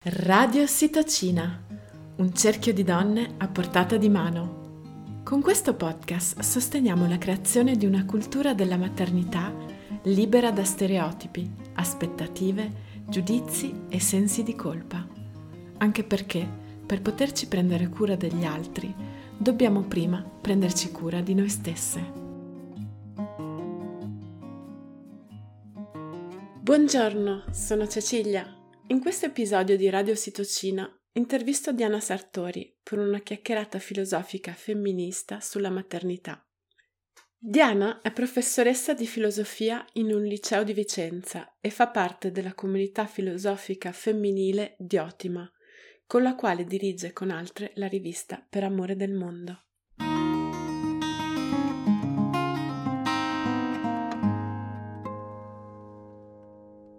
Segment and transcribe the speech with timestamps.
[0.00, 1.60] Radio Sitocina,
[2.18, 5.22] un cerchio di donne a portata di mano.
[5.24, 9.52] Con questo podcast sosteniamo la creazione di una cultura della maternità
[10.04, 12.70] libera da stereotipi, aspettative,
[13.08, 15.04] giudizi e sensi di colpa.
[15.78, 16.48] Anche perché,
[16.86, 18.94] per poterci prendere cura degli altri,
[19.36, 22.12] dobbiamo prima prenderci cura di noi stesse.
[26.60, 28.57] Buongiorno, sono Cecilia
[28.90, 35.68] in questo episodio di Radio Sitocina intervisto Diana Sartori per una chiacchierata filosofica femminista sulla
[35.68, 36.42] maternità.
[37.36, 43.06] Diana è professoressa di filosofia in un liceo di Vicenza e fa parte della comunità
[43.06, 45.50] filosofica femminile Diotima,
[46.06, 49.67] con la quale dirige con altre la rivista Per amore del mondo.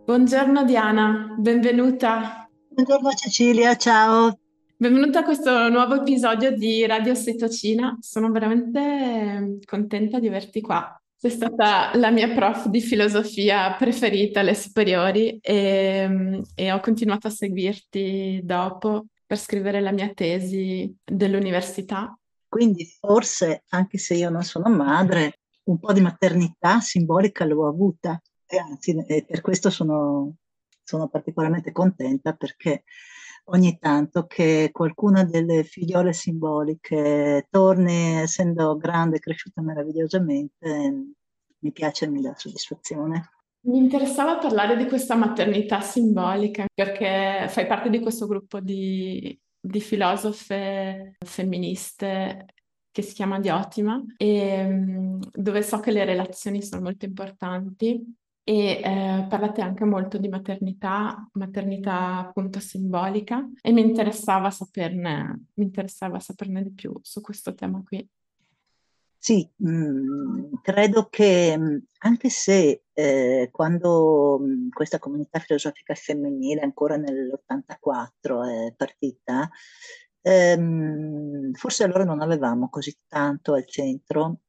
[0.10, 2.50] Buongiorno Diana, benvenuta.
[2.68, 4.40] Buongiorno Cecilia, ciao.
[4.76, 7.96] Benvenuta a questo nuovo episodio di Radio Setocina.
[8.02, 11.00] Sono veramente contenta di averti qua.
[11.16, 17.30] Sei stata la mia prof di filosofia preferita alle superiori e, e ho continuato a
[17.30, 22.18] seguirti dopo per scrivere la mia tesi dell'università.
[22.48, 28.20] Quindi forse, anche se io non sono madre, un po' di maternità simbolica l'ho avuta.
[28.52, 30.38] E anzi, e per questo sono,
[30.84, 32.84] sono particolarmente contenta perché
[33.46, 40.94] ogni tanto che qualcuna delle figliole simboliche torni essendo grande e cresciuta meravigliosamente,
[41.60, 43.32] mi piace e mi dà soddisfazione.
[43.62, 49.82] Mi interessava parlare di questa maternità simbolica perché fai parte di questo gruppo di, di
[49.82, 52.46] filosofe femministe
[52.92, 58.18] che si chiama Diotima e mm, dove so che le relazioni sono molto importanti
[58.50, 65.66] e eh, parlate anche molto di maternità, maternità appunto simbolica e mi interessava saperne, mi
[65.66, 68.10] interessava saperne di più su questo tema qui.
[69.20, 75.94] Sì, mh, mm, credo che mm, anche se eh, quando mh, mm, questa comunità filosofica
[75.94, 79.48] femminile ancora nell'84 è partita,
[80.22, 84.40] ehm, forse allora non avevamo così tanto al centro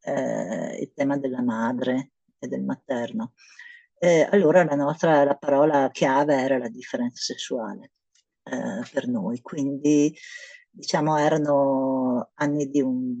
[0.00, 3.32] eh, il tema della madre e del materno.
[3.98, 7.92] Eh, allora la nostra la parola chiave era la differenza sessuale
[8.44, 10.14] eh, per noi, quindi
[10.70, 13.14] diciamo erano anni di un,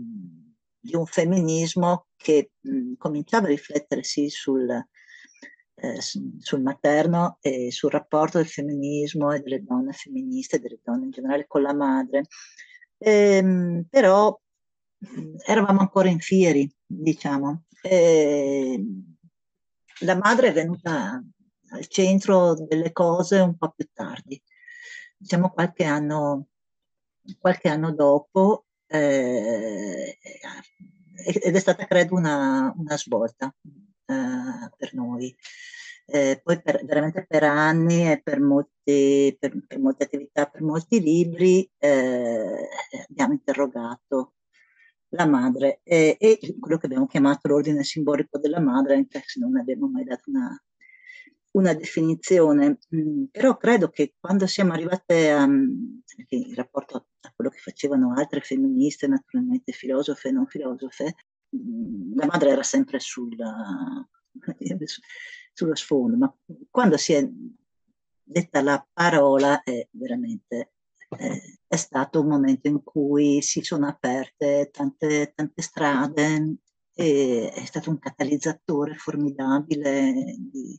[0.78, 7.90] di un femminismo che mh, cominciava a riflettere sì sul, eh, sul materno e sul
[7.90, 12.24] rapporto del femminismo e delle donne femministe, delle donne in generale con la madre,
[12.98, 14.38] ehm, però
[15.46, 17.64] eravamo ancora in fieri, diciamo.
[17.82, 18.84] E
[20.00, 21.22] la madre è venuta
[21.70, 24.40] al centro delle cose un po' più tardi,
[25.16, 26.46] diciamo qualche anno,
[27.38, 30.18] qualche anno dopo, eh,
[31.24, 35.34] ed è stata credo una, una svolta eh, per noi.
[36.12, 41.00] Eh, poi per, veramente per anni e per, molti, per, per molte attività, per molti
[41.00, 42.68] libri eh,
[43.08, 44.32] abbiamo interrogato
[45.10, 45.80] la madre.
[45.82, 50.04] E, e, quello che abbiamo chiamato l'ordine simbolico della madre, anche se non abbiamo mai
[50.04, 50.62] dato una,
[51.52, 57.58] una definizione, mm, però credo che quando siamo arrivate a, in rapporto a quello che
[57.58, 61.14] facevano altre femministe, naturalmente filosofe e non filosofe,
[61.56, 64.08] mm, la madre era sempre sulla,
[65.52, 66.34] sullo sfondo, ma
[66.70, 67.28] quando si è
[68.22, 70.74] detta la parola è veramente
[71.18, 76.56] eh, è stato un momento in cui si sono aperte tante, tante strade
[76.92, 80.78] e è stato un catalizzatore formidabile di,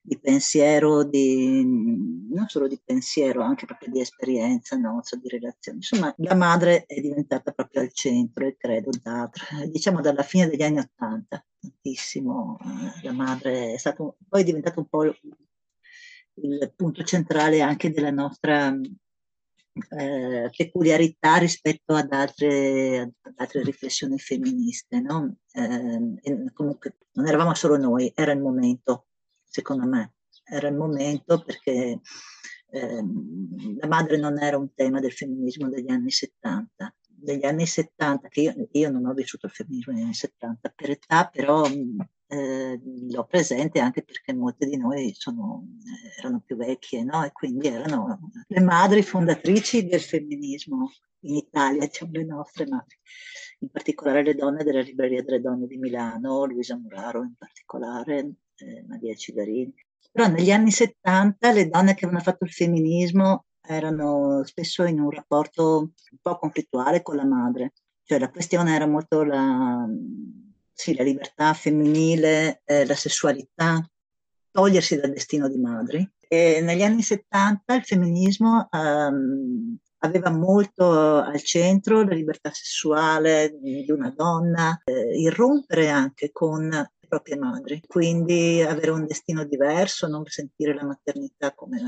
[0.00, 5.00] di pensiero, di, non solo di pensiero, anche proprio di esperienza, no?
[5.02, 5.78] cioè di relazioni.
[5.78, 9.30] Insomma, la madre è diventata proprio al centro, e credo, da,
[9.70, 12.58] diciamo dalla fine degli anni Ottanta, tantissimo.
[12.60, 18.10] Eh, la madre è stato, poi è diventato un po' il punto centrale anche della
[18.10, 18.74] nostra
[19.90, 25.00] eh, peculiarità rispetto ad altre, ad altre riflessioni femministe.
[25.00, 25.36] No?
[25.52, 29.06] Eh, comunque non eravamo solo noi, era il momento,
[29.44, 32.00] secondo me, era il momento perché
[32.70, 33.04] eh,
[33.78, 36.94] la madre non era un tema del femminismo degli anni 70.
[37.22, 40.90] Degli anni 70, che io, io non ho vissuto il femminismo negli anni 70 per
[40.90, 41.64] età, però
[42.30, 42.80] eh,
[43.10, 47.24] l'ho presente anche perché molte di noi sono, eh, erano più vecchie no?
[47.24, 50.92] e quindi erano le madri fondatrici del femminismo
[51.22, 52.96] in Italia, diciamo le nostre madri,
[53.60, 58.84] in particolare le donne della Libreria delle Donne di Milano, Luisa Muraro in particolare, eh,
[58.86, 59.74] Maria Cigarini.
[60.12, 65.10] Però negli anni 70 le donne che avevano fatto il femminismo erano spesso in un
[65.10, 67.72] rapporto un po' conflittuale con la madre,
[68.04, 69.86] cioè la questione era molto la,
[70.80, 73.86] sì, la libertà femminile, eh, la sessualità,
[74.50, 76.10] togliersi dal destino di madri.
[76.26, 83.90] E negli anni 70 il femminismo um, aveva molto al centro la libertà sessuale di
[83.90, 90.24] una donna, eh, irrompere anche con le proprie madri, quindi avere un destino diverso, non
[90.24, 91.78] sentire la maternità come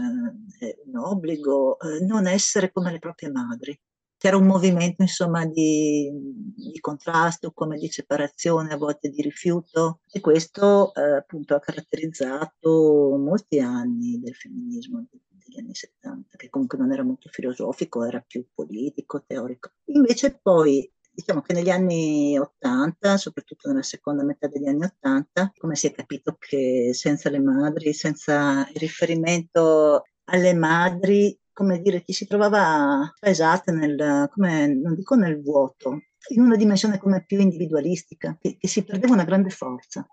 [0.61, 3.81] eh, un obbligo, eh, non essere come le proprie madri.
[4.23, 6.09] C'era un movimento insomma di,
[6.55, 13.17] di, contrasto, come di separazione, a volte di rifiuto, e questo eh, appunto ha caratterizzato
[13.19, 18.47] molti anni del femminismo degli anni 70, che comunque non era molto filosofico, era più
[18.55, 19.71] politico, teorico.
[19.87, 25.75] Invece poi diciamo che negli anni 80, soprattutto nella seconda metà degli anni 80, come
[25.75, 32.13] si è capito che senza le madri, senza il riferimento alle madri, come dire, ci
[32.13, 38.37] si trovava spaesate nel, come, non dico nel vuoto, in una dimensione come più individualistica,
[38.41, 40.07] che, che si perdeva una grande forza.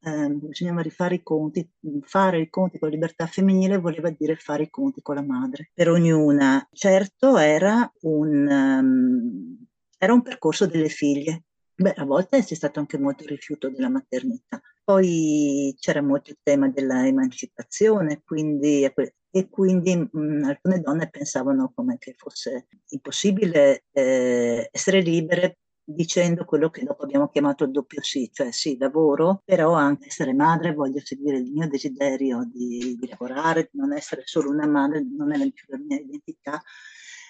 [0.00, 1.68] Eh, bisognava rifare i conti,
[2.02, 5.70] fare i conti con la libertà femminile voleva dire fare i conti con la madre,
[5.74, 6.66] per ognuna.
[6.72, 9.66] Certo era un, um,
[9.98, 11.44] era un percorso delle figlie.
[11.80, 14.60] Beh, a volte c'è stato anche molto rifiuto della maternità.
[14.82, 18.82] Poi c'era molto il tema dell'emancipazione, quindi,
[19.30, 26.68] e quindi mh, alcune donne pensavano come che fosse impossibile eh, essere libere dicendo quello
[26.70, 31.00] che dopo abbiamo chiamato il doppio sì, cioè sì, lavoro, però anche essere madre, voglio
[31.04, 35.38] seguire il mio desiderio di, di lavorare, di non essere solo una madre, non è
[35.52, 36.60] più la mia identità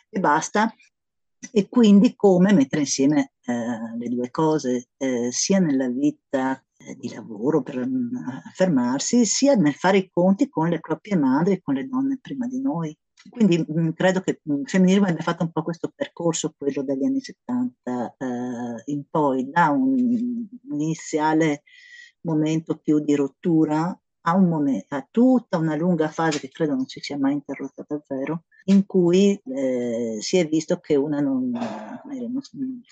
[0.09, 0.73] e basta.
[1.52, 7.12] E quindi come mettere insieme eh, le due cose, eh, sia nella vita eh, di
[7.12, 8.11] lavoro per um,
[8.44, 12.46] affermarsi, sia nel fare i conti con le proprie madri e con le donne prima
[12.46, 12.96] di noi.
[13.29, 16.82] Quindi mh, mm, credo che il mm, femminismo abbia fatto un po' questo percorso, quello
[16.82, 21.62] dagli anni 70 eh, in poi, da un, un, iniziale
[22.23, 26.86] momento più di rottura a, un momento, a tutta una lunga fase che credo non
[26.86, 32.82] si sia mai interrotta davvero, in cui eh, si è visto che una non, non,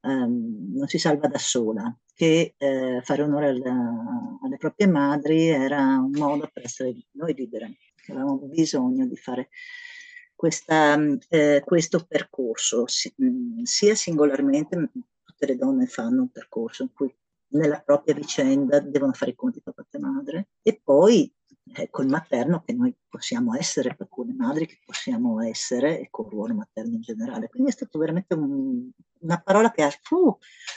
[0.00, 5.98] um, non, si salva da sola, che eh, fare onore alla, alle proprie madri era
[5.98, 7.76] un modo per essere noi libere
[8.08, 9.48] avevamo bisogno di fare
[10.34, 10.98] questa,
[11.28, 14.90] eh, questo percorso, sia singolarmente,
[15.22, 17.14] tutte le donne fanno un percorso in cui
[17.52, 21.32] nella propria vicenda devono fare i conti con la propria madre e poi
[21.74, 26.28] eh, col materno che noi possiamo essere, per alcune madri che possiamo essere e col
[26.28, 27.48] ruolo materno in generale.
[27.48, 28.90] Quindi è stato veramente un,
[29.20, 30.36] una parola che ha, uh,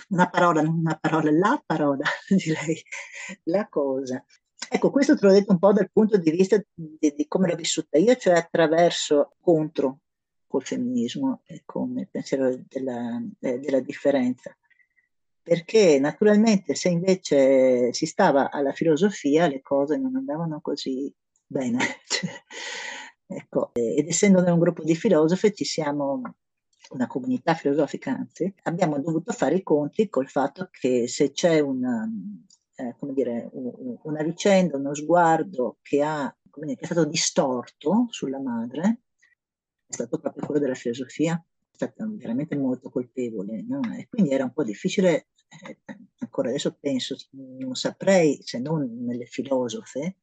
[0.09, 2.81] una parola, non una parola, la parola, direi,
[3.43, 4.23] la cosa.
[4.69, 7.55] Ecco, questo te l'ho detto un po' dal punto di vista di, di come l'ho
[7.55, 9.99] vissuta io, cioè attraverso contro
[10.47, 14.55] col femminismo e con il pensiero della, eh, della differenza.
[15.43, 21.13] Perché naturalmente se invece si stava alla filosofia le cose non andavano così
[21.45, 21.79] bene.
[23.27, 26.21] ecco, ed essendo un gruppo di filosofi ci siamo
[26.91, 32.07] una comunità filosofica, anzi, abbiamo dovuto fare i conti col fatto che se c'è una,
[32.75, 33.49] eh, dire,
[34.03, 39.01] una vicenda, uno sguardo che, ha, dire, che è stato distorto sulla madre,
[39.87, 43.63] è stato proprio quello della filosofia, è stato veramente molto colpevole.
[43.63, 43.81] No?
[43.97, 45.27] E quindi era un po' difficile,
[45.61, 45.77] eh,
[46.19, 50.17] ancora adesso penso, non saprei se non nelle filosofe,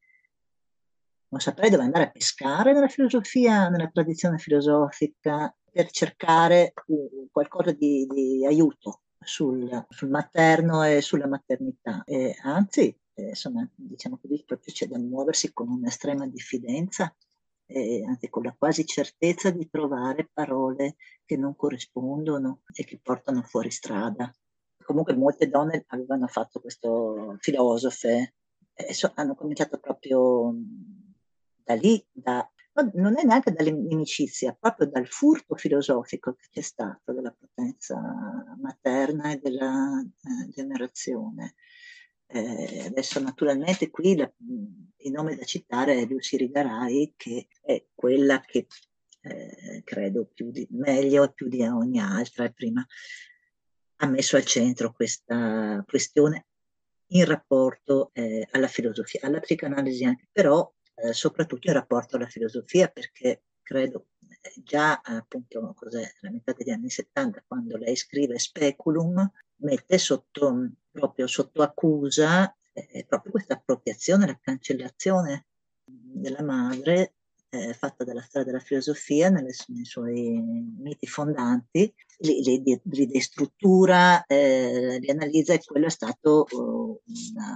[1.29, 6.73] non saprei dove andare a pescare nella filosofia, nella tradizione filosofica, per cercare
[7.31, 12.03] qualcosa di, di aiuto sul, sul materno e sulla maternità.
[12.05, 17.15] E anzi, eh, insomma, diciamo così, proprio c'è da muoversi con un'estrema diffidenza
[17.65, 23.41] e anche con la quasi certezza di trovare parole che non corrispondono e che portano
[23.43, 24.29] fuori strada.
[24.91, 28.33] Comunque molte donne avevano fatto questo filosofe
[28.73, 30.53] e so, hanno cominciato proprio
[31.63, 32.45] da lì, da
[32.95, 37.97] non è neanche dall'inimicizia, proprio dal furto filosofico che c'è stato della potenza
[38.59, 41.55] materna e della eh, generazione.
[42.27, 48.41] Eh, adesso naturalmente qui la, il nome da citare è Lucy Rigarai, che è quella
[48.41, 48.67] che
[49.21, 52.85] eh, credo più di, meglio più di ogni altra prima
[54.01, 56.47] ha messo al centro questa questione
[57.13, 62.87] in rapporto eh, alla filosofia, alla psicanalisi anche, però eh, soprattutto in rapporto alla filosofia,
[62.87, 64.07] perché credo
[64.41, 70.69] eh, già appunto cos'è, la metà degli anni 70, quando lei scrive Speculum, mette sotto,
[70.89, 75.47] proprio sotto accusa eh, proprio questa appropriazione, la cancellazione
[75.83, 77.15] della madre
[77.53, 84.25] eh, fatta dalla storia della filosofia nelle, nei suoi miti fondanti, li, li, li destruttura,
[84.25, 87.01] eh, li analizza e quello è stato, uh,
[87.33, 87.53] una,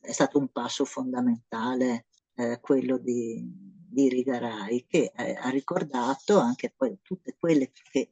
[0.00, 3.44] è stato un passo fondamentale, eh, quello di,
[3.88, 8.10] di Rigarai, che eh, ha ricordato anche poi tutte quelle che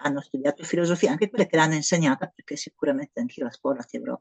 [0.00, 4.20] hanno studiato filosofia, anche quelle che l'hanno insegnata, perché sicuramente anch'io a scuola ti avrò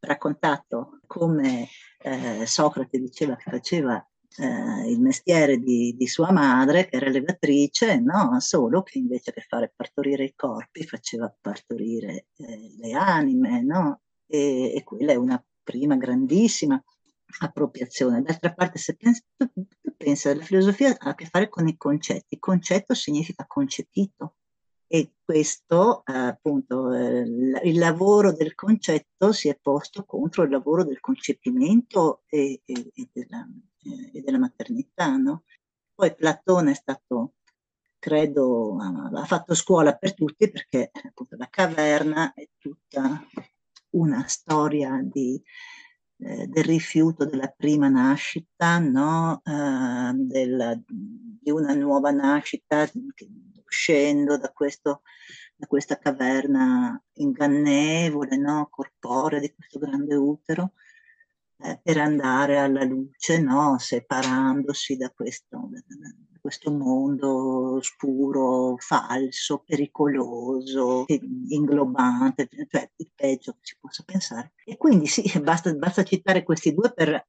[0.00, 4.04] raccontato come eh, Socrate diceva che faceva
[4.38, 8.38] eh, il mestiere di, di, sua madre, che era levatrice, no?
[8.40, 14.00] solo che invece che fare partorire i corpi faceva partorire eh, le anime, no?
[14.26, 16.82] e, e, quella è una prima grandissima
[17.40, 18.22] appropriazione.
[18.22, 19.50] D'altra parte, se pensi, tu,
[19.96, 24.36] pensi, la filosofia ha a che fare con i concetti, concetto significa concepito
[24.92, 30.98] e questo appunto eh, il lavoro del concetto si è posto contro il lavoro del
[30.98, 33.46] concepimento e, e, e, della,
[33.84, 35.16] eh, e della, maternità.
[35.16, 35.44] No?
[35.94, 37.34] Poi Platone è stato,
[37.98, 43.24] credo, ha fatto scuola per tutti perché appunto la caverna è tutta
[43.90, 45.42] una storia di,
[46.18, 49.40] eh, del rifiuto della prima nascita, no?
[49.44, 53.28] eh, della, di una nuova nascita che,
[53.64, 55.02] uscendo da, questo,
[55.56, 58.68] da questa caverna ingannevole, no?
[58.70, 60.72] corporea di questo grande utero,
[61.62, 63.78] eh, per andare alla luce, no?
[63.78, 71.04] separandosi da questo, da questo mondo scuro, falso, pericoloso,
[71.48, 74.52] inglobante, cioè il peggio che si possa pensare.
[74.64, 77.26] E quindi sì, basta, basta citare questi due per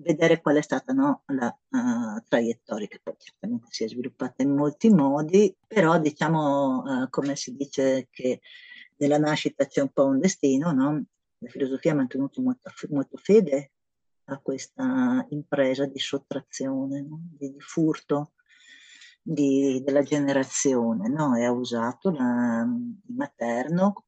[0.00, 4.54] vedere qual è stata no, la uh, traiettoria che poi certamente si è sviluppata in
[4.54, 8.40] molti modi, però diciamo uh, come si dice che
[8.98, 11.04] nella nascita c'è un po' un destino, no?
[11.38, 13.72] La filosofia ha mantenuto molto, molto fede
[14.24, 17.20] a questa impresa di sottrazione, no?
[17.22, 18.32] di, di, furto
[19.22, 21.36] di, della generazione no?
[21.36, 24.04] e ha usato la, il materno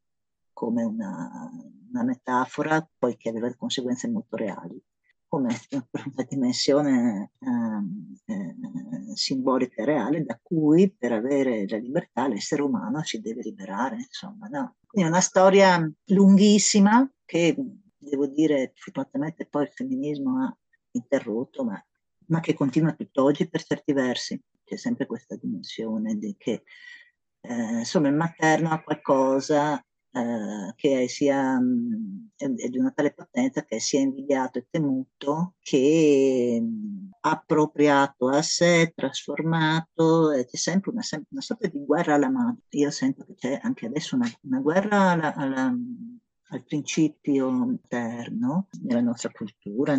[0.53, 1.51] come una,
[1.91, 4.83] una metafora poi che aveva conseguenze molto reali
[5.31, 12.63] come una dimensione eh, eh, simbolica e reale da cui per avere la libertà l'essere
[12.63, 14.75] umano si deve liberare, insomma, no?
[14.91, 17.55] È una storia lunghissima che,
[17.97, 20.59] devo dire, fortunatamente poi il femminismo ha
[20.91, 21.81] interrotto, ma,
[22.27, 24.43] ma che continua tutt'oggi per certi versi.
[24.65, 26.65] C'è sempre questa dimensione di che
[27.43, 29.81] eh, insomma il materno ha qualcosa
[30.13, 36.61] eh, che sia mh, è di una tale potenza che sia invidiato e temuto, che
[36.61, 42.63] mh, appropriato a sé, trasformato, c'è sempre una, una, sorta di guerra alla madre.
[42.71, 45.73] Io sento che c'è anche adesso una, una guerra alla, alla
[46.50, 49.97] al principio interno nella nostra cultura,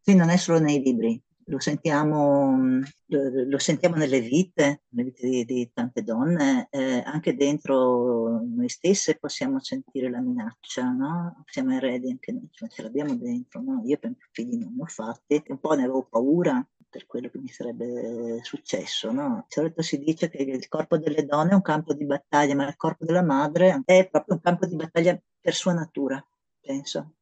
[0.00, 1.20] sì, non è solo nei libri,
[1.50, 8.40] lo sentiamo, lo sentiamo nelle vite, nelle vite di, di tante donne, eh, anche dentro
[8.40, 11.42] noi stesse possiamo sentire la minaccia, no?
[11.46, 13.82] Siamo eredi anche noi, cioè ce l'abbiamo dentro, no?
[13.84, 17.28] Io per i figli non ne ho fatti, un po' ne avevo paura per quello
[17.28, 19.44] che mi sarebbe successo, no?
[19.48, 22.68] Di solito si dice che il corpo delle donne è un campo di battaglia, ma
[22.68, 26.24] il corpo della madre è proprio un campo di battaglia per sua natura,
[26.60, 27.14] penso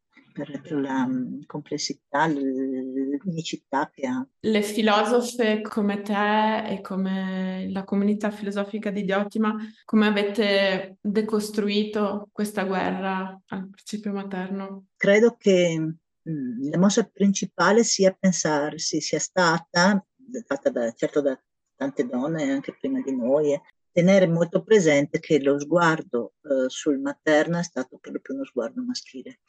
[0.44, 4.24] per la mm, complessità, l'unicità che ha.
[4.40, 12.64] Le filosofe come te e come la comunità filosofica di Diotima, come avete decostruito questa
[12.64, 14.86] guerra al principio materno?
[14.96, 20.04] Credo che mm, la mossa principale sia pensarsi, sia stata,
[20.46, 21.38] fatta da, certo da
[21.74, 23.62] tante donne anche prima di noi, eh,
[23.98, 28.44] tenere molto presente che lo sguardo eh, sul materno è stato per lo più uno
[28.44, 29.40] sguardo maschile.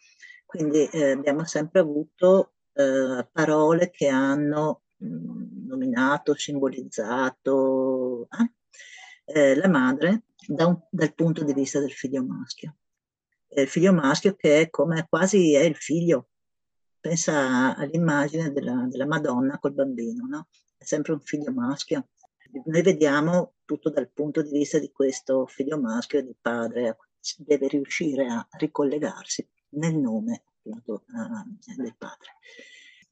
[0.44, 8.27] Quindi eh, abbiamo sempre avuto eh, parole che hanno mh, mm, nominato, simbolizzato
[9.25, 12.77] eh, la madre da un, dal punto di vista del figlio maschio.
[13.50, 16.29] il figlio maschio che è come quasi è il figlio.
[17.00, 20.48] Pensa all'immagine della, della Madonna col bambino, no?
[20.75, 22.10] È sempre un figlio maschio.
[22.65, 26.97] Noi vediamo tutto dal punto di vista di questo figlio maschio e del padre,
[27.38, 32.38] deve riuscire a ricollegarsi nel nome appunto uh, del padre.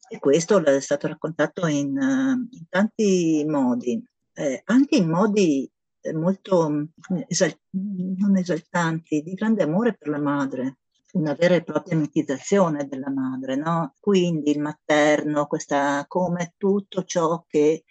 [0.09, 5.69] E questo è stato raccontato in, uh, in tanti modi, eh, anche in modi
[6.01, 6.87] eh, molto
[7.27, 10.77] esal- non esaltanti, di grande amore per la madre,
[11.13, 13.93] una vera e propria mitizzazione della madre, no?
[13.99, 17.83] Quindi il materno, questa, come tutto ciò che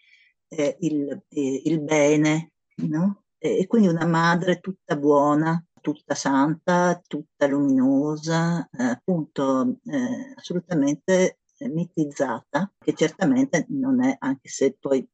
[0.49, 3.25] è il, il bene, no?
[3.39, 12.71] E quindi una madre tutta buona, tutta santa, tutta luminosa, eh, appunto eh, assolutamente mitizzata,
[12.79, 15.07] che certamente non è, anche se poi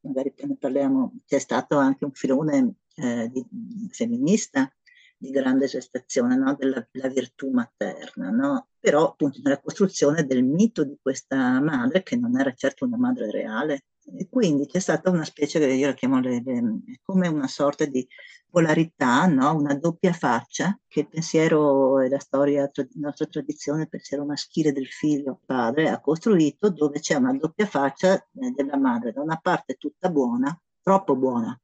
[0.00, 3.46] magari ne parliamo, c'è stato anche un filone eh, di,
[3.90, 4.70] femminista
[5.16, 6.54] di grande gestazione no?
[6.56, 8.66] della, della, virtù materna, no?
[8.78, 13.30] però appunto nella costruzione del mito di questa madre, che non era certo una madre
[13.30, 17.84] reale, e quindi c'è stata una specie io la chiamo le, le, come una sorta
[17.84, 18.06] di
[18.52, 19.56] polarità, no?
[19.56, 24.72] una doppia faccia che il pensiero e la storia, la nostra tradizione, il pensiero maschile
[24.72, 29.38] del figlio padre ha costruito, dove c'è una doppia faccia eh, della madre, da una
[29.40, 31.58] parte tutta buona, troppo buona,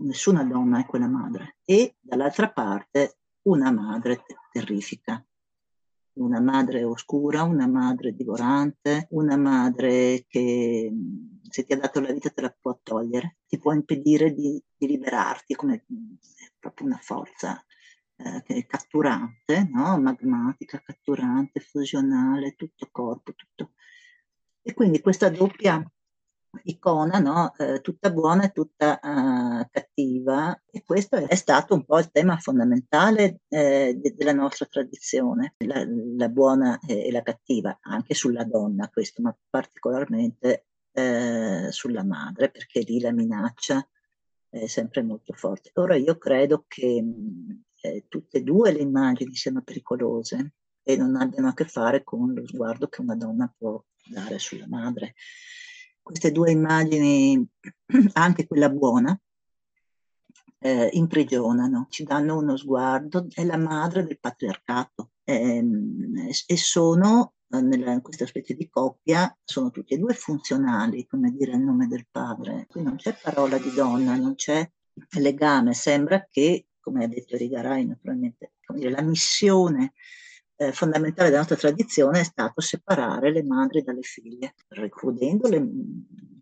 [0.00, 5.24] nessuna donna è quella madre, e dall'altra parte una madre terrifica,
[6.16, 10.92] una madre oscura, una madre divorante, una madre che
[11.48, 14.86] se ti ha dato la vita te la può togliere, ti può impedire di, di
[14.86, 15.84] liberarti, come
[16.58, 17.62] proprio una forza
[18.16, 20.00] eh, catturante, no?
[20.00, 23.72] magmatica, catturante, fusionale, tutto corpo, tutto.
[24.62, 25.82] E quindi questa doppia
[26.64, 27.54] icona, no?
[27.56, 30.60] eh, tutta buona e tutta uh, cattiva.
[30.70, 35.84] E questo è stato un po' il tema fondamentale eh, de- della nostra tradizione, la,
[36.16, 42.80] la, buona e la cattiva, anche sulla donna, questo, ma particolarmente eh, sulla madre, perché
[42.80, 43.86] lì la minaccia
[44.48, 45.70] è sempre molto forte.
[45.74, 47.04] Ora io credo che
[47.80, 52.32] eh, tutte e due le immagini siano pericolose e non abbiano a che fare con
[52.32, 55.14] lo sguardo che una donna può dare sulla madre
[56.06, 57.44] queste due immagini,
[58.14, 59.20] anche quella buona,
[60.60, 65.64] eh, imprigionano, ci danno uno sguardo, è la madre del patriarcato eh,
[66.46, 71.32] e sono, eh, nella, in questa specie di coppia, sono tutti e due funzionali, come
[71.32, 72.66] dire il nome del padre.
[72.68, 74.64] Qui non c'è parola di donna, non c'è
[75.18, 79.92] legame, sembra che, come ha detto Rigarai, naturalmente, dire, la missione
[80.56, 85.66] eh, fondamentale della nostra tradizione è stato separare le madri dalle figlie, recludendo le,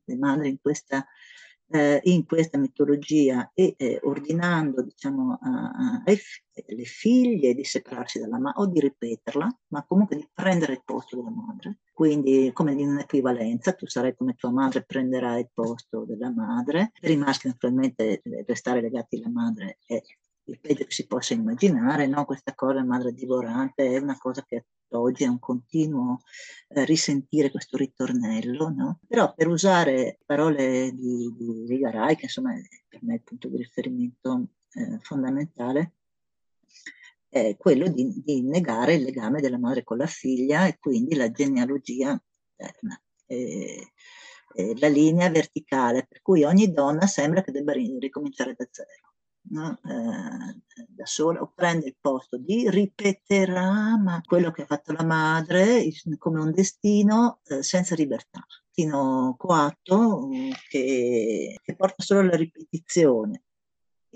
[0.05, 1.05] le madri in questa,
[1.69, 8.67] eh, in questa, mitologia e eh, ordinando diciamo, alle figlie di separarsi dalla madre o
[8.67, 11.79] di ripeterla, ma comunque di prendere il posto della madre.
[11.93, 16.93] Quindi come in un'equivalenza, tu sarai come tua madre, prenderai il posto della madre.
[17.01, 20.01] Per i maschi naturalmente restare legati alla madre è
[20.47, 22.25] il peggio che si possa immaginare, no?
[22.25, 26.21] questa cosa madre divorante è una cosa che oggi è un continuo
[26.69, 29.01] eh, risentire questo ritornello, no?
[29.07, 33.57] però per usare parole di, di Rigarai, che insomma è per me il punto di
[33.57, 35.95] riferimento eh, fondamentale,
[37.29, 41.31] è quello di, di, negare il legame della madre con la figlia e quindi la
[41.31, 42.21] genealogia
[42.57, 43.01] eterna.
[43.27, 43.93] E,
[44.77, 49.04] la linea verticale, per cui ogni donna sembra che debba ricominciare da zero
[49.51, 49.79] no?
[49.85, 55.05] eh, da sola o prende il posto di ripeterà ma quello che ha fatto la
[55.05, 55.85] madre
[56.19, 60.29] come un destino eh, senza libertà, destino coatto
[60.69, 63.43] che, che porta solo alla ripetizione.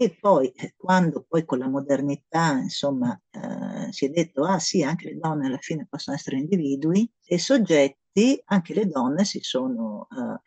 [0.00, 4.84] E poi, eh, quando poi con la modernità, insomma, eh, si è detto, ah sì,
[4.84, 10.06] anche le donne alla fine possono essere individui e soggetti, anche le donne si sono
[10.12, 10.40] eh,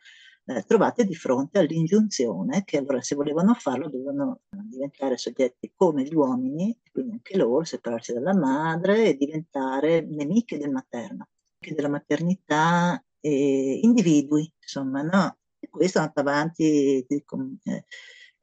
[0.44, 6.14] eh, trovate di fronte all'ingiunzione che allora se volevano farlo dovevano diventare soggetti come gli
[6.14, 11.28] uomini, quindi anche loro separarsi dalla madre e diventare nemiche del materno,
[11.58, 15.38] anche della maternità, e individui, insomma, no?
[15.60, 17.04] E questo è andato avanti.
[17.08, 17.84] Dico, eh,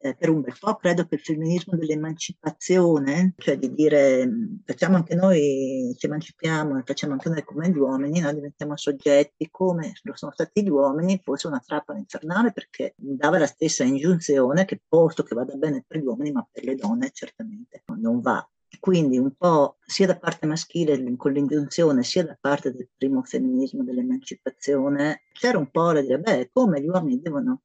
[0.02, 4.96] eh, per un bel po', credo che il femminismo dell'emancipazione, cioè di dire mm, facciamo
[4.96, 10.16] anche noi, ci emancipiamo, facciamo anche noi come gli uomini, noi diventiamo soggetti come lo
[10.16, 15.24] sono stati gli uomini, fosse una trappola infernale perché dava la stessa ingiunzione che posto
[15.24, 18.48] che vada bene per gli uomini, ma per le donne certamente non va.
[18.80, 23.84] Quindi un po' sia da parte maschile con l'ingiunzione, sia da parte del primo femminismo
[23.84, 27.64] dell'emancipazione, c'era un po' da dire, beh, come gli uomini devono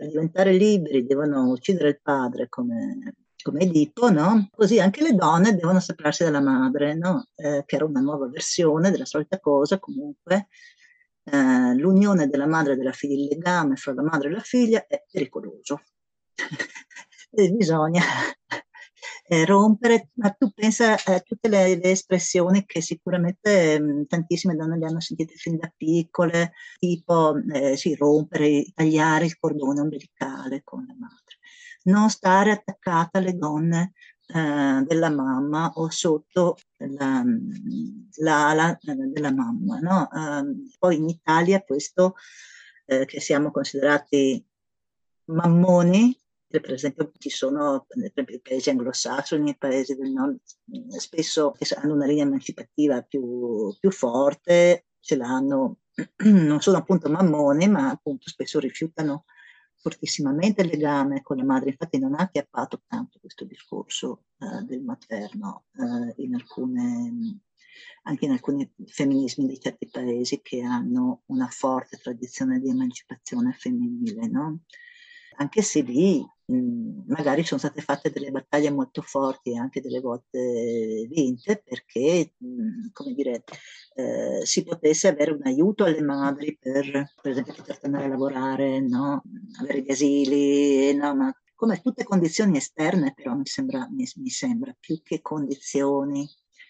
[0.00, 4.48] per diventare liberi devono uccidere il padre come, come Edipo, no?
[4.50, 7.26] Così anche le donne devono separarsi dalla madre, no?
[7.34, 10.48] eh, che era una nuova versione della solita cosa, comunque
[11.24, 14.86] eh, l'unione della madre e della figlia, il legame fra la madre e la figlia
[14.86, 15.82] è pericoloso.
[17.32, 18.02] e bisogna
[19.26, 24.56] eh, rompere, ma tu pensa a tutte le, le espressioni che sicuramente mh, mm, tantissime
[24.56, 30.62] donne le hanno sentite fin da piccole, tipo eh, sì, rompere, tagliare il cordone ombelicale
[30.64, 31.38] con la madre,
[31.84, 33.92] non stare attaccata alle donne
[34.32, 37.22] eh, della mamma o sotto la,
[38.18, 39.78] l'ala della mamma.
[39.80, 40.08] No?
[40.12, 42.14] Uh, poi in Italia questo,
[42.86, 44.44] eh, che siamo considerati
[45.24, 46.16] mammoni,
[46.58, 50.40] per esempio ci sono per esempio, i paesi anglosassoni, i paesi del nord,
[50.98, 55.78] spesso hanno una linea emancipativa più, più forte ce l'hanno,
[56.24, 59.24] non sono appunto mammoni, ma appunto spesso rifiutano
[59.80, 64.82] fortissimamente il legame con la madre, infatti non ha acchiappato tanto questo discorso eh, del
[64.82, 67.40] materno eh, in alcune,
[68.02, 74.28] anche in alcuni femminismi di certi paesi che hanno una forte tradizione di emancipazione femminile,
[74.28, 74.60] no?
[75.36, 76.22] Anche se lì
[77.06, 82.90] magari sono state fatte delle battaglie molto forti e anche delle volte vinte perché, mh,
[82.92, 83.44] come dire,
[83.94, 88.80] eh, si potesse avere un aiuto alle madri per, per esempio, poter tornare a lavorare,
[88.80, 89.22] no?
[89.60, 91.14] avere gli asili, no?
[91.14, 96.28] ma come tutte condizioni esterne però mi sembra, mi, mi sembra più che condizioni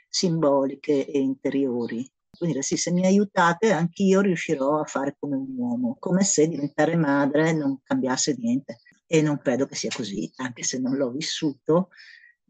[0.08, 2.10] simboliche e interiori.
[2.36, 6.96] Quindi sì, se mi aiutate anch'io riuscirò a fare come un uomo, come se diventare
[6.96, 8.78] madre non cambiasse niente.
[9.12, 11.88] E non credo che sia così, anche se non l'ho vissuto,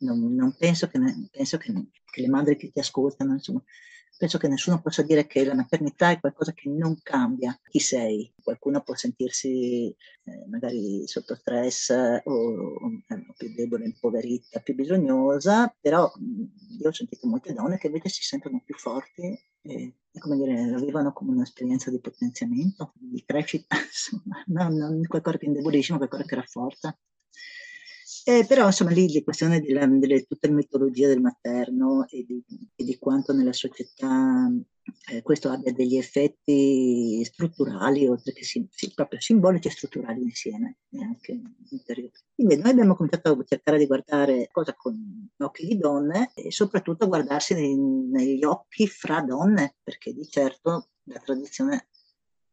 [0.01, 0.99] non, non penso, che,
[1.31, 1.73] penso che,
[2.05, 3.63] che, le madri che ti ascoltano, insomma,
[4.19, 8.31] penso che nessuno possa dire che la maternità è qualcosa che non cambia chi sei.
[8.43, 15.75] Qualcuno può sentirsi eh, magari sotto stress o, o eh, più debole, impoverita, più bisognosa,
[15.81, 16.13] però
[16.79, 20.79] io ho sentito molte donne che invece si sentono più forti e come dire, la
[20.79, 26.25] vivono come un'esperienza di potenziamento, di crescita, insomma, non, non qualcosa che indebolisce, ma qualcosa
[26.25, 26.99] che rafforza.
[28.25, 32.45] Eh, però insomma lì la questione della, delle, tutta la mitologia del materno e di,
[32.75, 34.51] e di quanto nella società
[35.11, 41.41] eh, questo abbia degli effetti strutturali, oltre che sim, proprio simbolici e strutturali insieme, anche
[41.71, 42.13] interiori.
[42.35, 47.05] Quindi noi abbiamo cominciato a cercare di guardare cosa con occhi di donne e soprattutto
[47.05, 51.89] a guardarsi nei, negli occhi fra donne, perché di certo la tradizione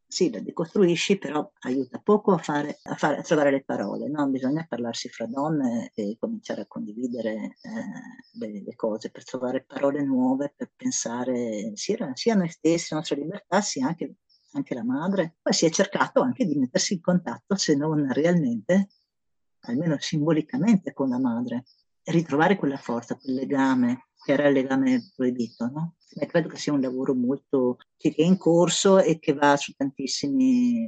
[0.09, 4.25] sì, la decostruisci, però aiuta poco a, fare, a, fare, a trovare le parole, no?
[4.29, 10.03] bisogna parlarsi fra donne e cominciare a condividere eh, le, le, cose, per trovare parole
[10.05, 14.15] nuove, per pensare sia, sia a noi stessi, la nostra libertà, sia anche,
[14.53, 15.35] anche la madre.
[15.41, 18.87] Poi si è cercato anche di mettersi in contatto, se non realmente,
[19.63, 21.65] almeno simbolicamente con la madre,
[22.01, 25.95] e ritrovare quella forza, quel legame che era il legame proibito, no?
[26.09, 29.73] E credo che sia un lavoro molto che è in corso e che va su
[29.73, 30.87] tantissimi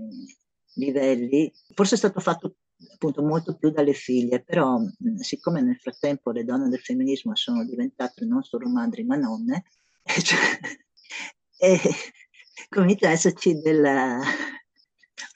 [0.76, 1.52] livelli.
[1.74, 2.56] Forse è stato fatto
[2.94, 4.80] appunto molto più dalle figlie, però
[5.18, 9.66] siccome nel frattempo le donne del femminismo sono diventate non solo madri ma nonne,
[10.24, 10.60] cioè,
[11.58, 11.80] e
[12.70, 14.22] comincia ad esserci della,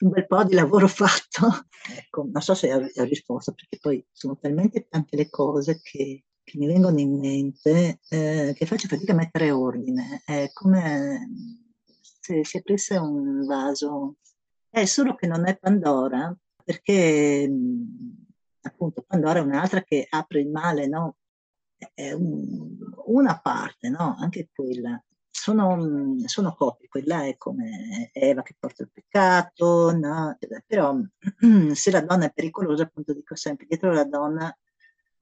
[0.00, 1.66] un bel po' di lavoro fatto.
[1.96, 6.58] Ecco, non so se ho risposto, perché poi sono talmente tante le cose che che
[6.58, 10.22] mi vengono in mente, eh, che faccio fatica a mettere ordine.
[10.24, 11.28] È come
[12.20, 14.16] se si aprisse un vaso.
[14.68, 17.50] È solo che non è Pandora, perché
[18.62, 21.16] appunto Pandora è un'altra che apre il male, no?
[21.92, 22.76] È un,
[23.06, 24.16] una parte, no?
[24.18, 25.02] Anche quella.
[25.30, 30.38] Sono, sono copie, quella è come Eva che porta il peccato, no?
[30.64, 30.96] però
[31.74, 34.56] se la donna è pericolosa, appunto dico sempre, dietro la donna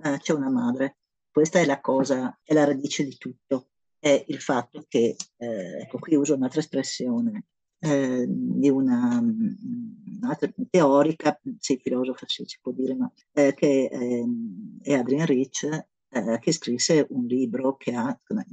[0.05, 0.99] eh, c'è una madre
[1.33, 5.99] questa è la cosa, è la radice di tutto, è il fatto che, eh, ecco
[5.99, 7.47] qui uso un'altra espressione,
[7.79, 14.79] eh, di una, un'altra teorica, sì, filosofa sì, si può dire, ma eh, che ehm,
[14.83, 15.65] è Adrian Rich,
[16.09, 18.45] eh, che scrisse un libro che ha un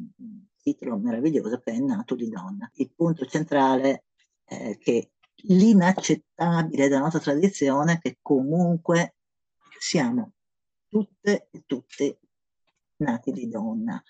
[0.61, 2.69] titolo meraviglioso che è Nato di donna.
[2.75, 4.05] Il punto centrale
[4.43, 5.11] è che
[5.43, 9.15] l'inaccettabile della nostra tradizione è che comunque
[9.79, 10.33] siamo
[10.87, 12.17] tutte e tutti
[12.99, 14.01] nati di donna.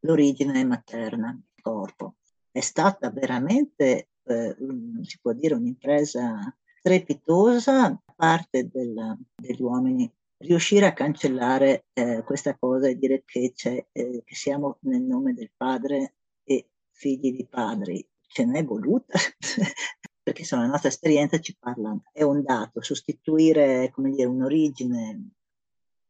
[0.00, 2.16] L'origine materna, il corpo.
[2.50, 4.56] È stata veramente, eh,
[5.02, 12.56] si può dire, un'impresa strepitosa da parte del, degli uomini riuscire a cancellare eh, questa
[12.56, 18.06] cosa e dire che, eh, che, siamo nel nome del padre e figli di padri.
[18.28, 19.18] Ce n'è voluta,
[20.22, 25.30] perché insomma, la nostra esperienza ci parla, è un dato, sostituire come dire, un'origine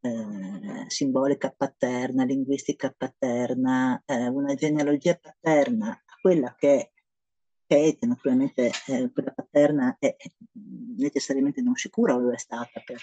[0.06, 6.92] eh, simbolica paterna, linguistica paterna, eh, una genealogia paterna, quella che,
[7.66, 10.16] è naturalmente eh, quella paterna è
[10.96, 13.00] necessariamente non sicura lo è stata per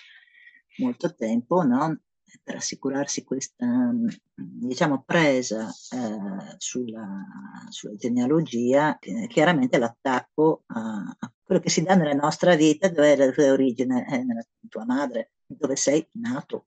[0.77, 1.99] molto tempo, no?
[2.41, 3.91] per assicurarsi questa
[4.33, 7.23] diciamo, presa eh, sulla,
[7.69, 13.13] sulla, genealogia, eh, chiaramente l'attacco a, a, quello che si dà nella nostra vita, dove
[13.13, 16.65] è la tua origine, è nella tua madre, dove sei nato,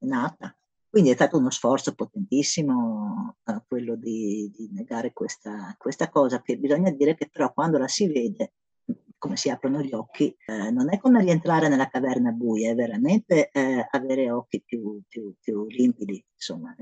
[0.00, 0.56] nata.
[0.90, 6.56] Quindi è stato uno sforzo potentissimo eh, quello di, di negare questa, questa, cosa, che
[6.56, 8.54] bisogna dire che però quando la si vede,
[9.18, 13.50] come si aprono gli occhi, eh, non è come rientrare nella caverna buia, è veramente
[13.50, 16.74] eh, avere occhi più, più, più limpidi, insomma,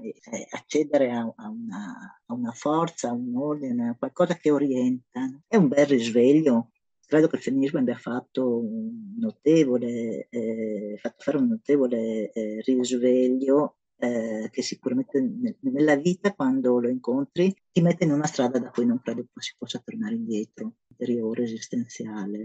[0.50, 5.28] accedere a, a, una, a, una, forza, a un ordine, a qualcosa che orienta.
[5.46, 6.70] È un bel risveglio.
[7.06, 13.76] Credo che il femminismo abbia fatto un notevole, eh, fatto fare un notevole eh, risveglio
[13.98, 15.20] eh, che sicuramente
[15.60, 19.54] nella vita quando lo incontri ti mette in una strada da cui non credo si
[19.58, 22.38] possa tornare indietro, interiore, esistenziale,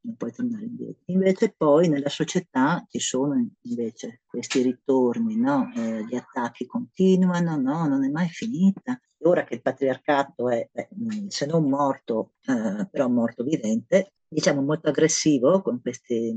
[0.00, 1.02] non puoi tornare indietro.
[1.08, 5.70] Invece poi nella società ci sono invece questi ritorni, no?
[5.76, 7.86] eh, gli attacchi continuano, no?
[7.88, 8.98] non è mai finita.
[9.24, 14.88] Ora che il patriarcato è, beh, se non morto, eh, però morto vivente, diciamo molto
[14.88, 16.36] aggressivo con queste eh,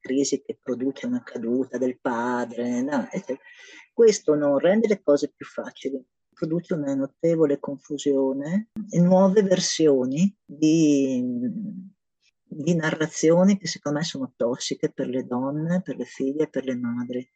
[0.00, 3.06] crisi che produce una caduta del padre, no?
[3.92, 6.04] questo non rende le cose più facili,
[6.42, 11.22] produce una notevole confusione e nuove versioni di,
[12.42, 16.74] di narrazioni che secondo me sono tossiche per le donne, per le figlie, per le
[16.74, 17.30] madri.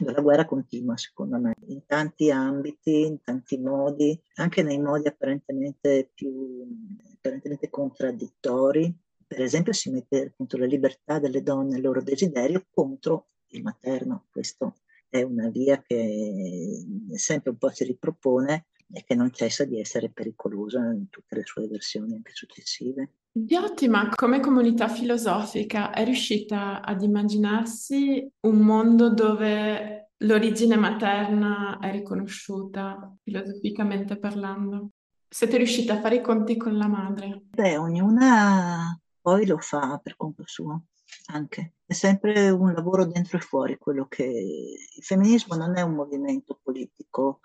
[0.00, 6.10] La guerra continua, secondo me, in tanti ambiti, in tanti modi, anche nei modi apparentemente
[6.12, 6.66] più
[7.14, 8.92] apparentemente contraddittori,
[9.26, 13.62] per esempio si mette appunto la libertà delle donne e il loro desiderio contro il
[13.62, 14.26] materno.
[14.30, 14.70] Questa
[15.10, 20.10] è una via che sempre un po' si ripropone e che non cessa di essere
[20.10, 23.14] pericolosa in tutte le sue versioni anche successive.
[23.32, 33.14] Diotima, come comunità filosofica, è riuscita ad immaginarsi un mondo dove l'origine materna è riconosciuta,
[33.22, 34.90] filosoficamente parlando?
[35.28, 37.42] Siete riusciti a fare i conti con la madre?
[37.50, 40.84] Beh, ognuna poi lo fa per conto suo
[41.26, 41.74] anche.
[41.84, 44.24] È sempre un lavoro dentro e fuori quello che...
[44.24, 47.40] Il femminismo non è un movimento politico,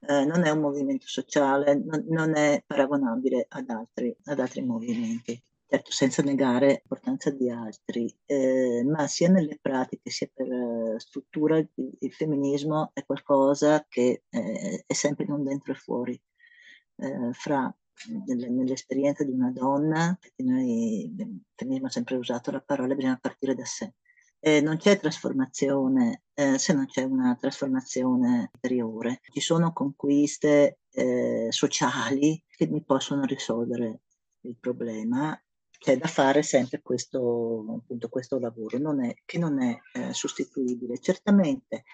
[0.00, 5.40] eh, non è un movimento sociale, non, non è paragonabile ad altri, ad altri, movimenti.
[5.66, 11.56] Certo, senza negare l'importanza di altri, eh, ma sia nelle pratiche sia per uh, struttura
[11.56, 16.20] il, il, femminismo è qualcosa che eh, è sempre in un dentro e fuori.
[16.96, 17.74] Eh, fra
[18.26, 21.14] nell'esperienza di una donna, perché noi
[21.54, 23.94] femminismo ha sempre usato la parola, bisogna partire da sé.
[24.44, 29.20] Eh, non c'è trasformazione eh, se non c'è una trasformazione interiore.
[29.30, 34.00] Ci sono conquiste eh, sociali che mi possono risolvere
[34.40, 35.40] il problema.
[35.70, 40.98] C'è da fare sempre questo, appunto, questo lavoro, non è, che non è eh, sostituibile.
[40.98, 41.84] Certamente,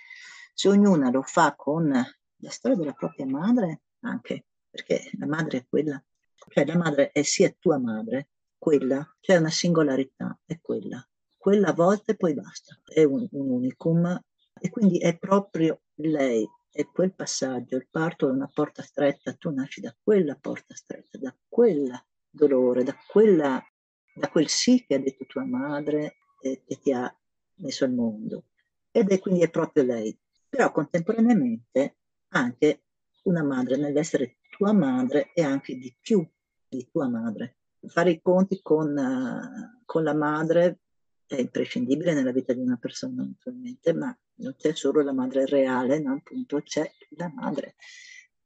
[0.54, 5.66] se ognuna lo fa con la storia della propria madre, anche perché la madre è
[5.68, 6.02] quella,
[6.50, 11.02] cioè la madre è sia tua madre, quella, c'è una singolarità, è quella.
[11.36, 14.20] Quella a volte poi basta, è un, un unicum
[14.60, 19.50] e quindi è proprio lei, è quel passaggio, il parto è una porta stretta, tu
[19.50, 21.90] nasci da quella porta stretta, da quel
[22.28, 23.62] dolore, da, quella,
[24.14, 27.12] da quel sì che ha detto tua madre e che ti ha
[27.56, 28.44] messo al mondo.
[28.90, 30.16] Ed è quindi è proprio lei.
[30.48, 31.96] Però contemporaneamente
[32.28, 32.82] anche
[33.24, 36.28] una madre nell'essere tua madre e anche di più
[36.68, 37.58] di tua madre.
[37.86, 40.80] Fare i conti con, uh, con la madre
[41.26, 46.00] è imprescindibile nella vita di una persona, naturalmente, ma non c'è solo la madre reale,
[46.00, 46.14] no?
[46.14, 47.76] appunto c'è la madre.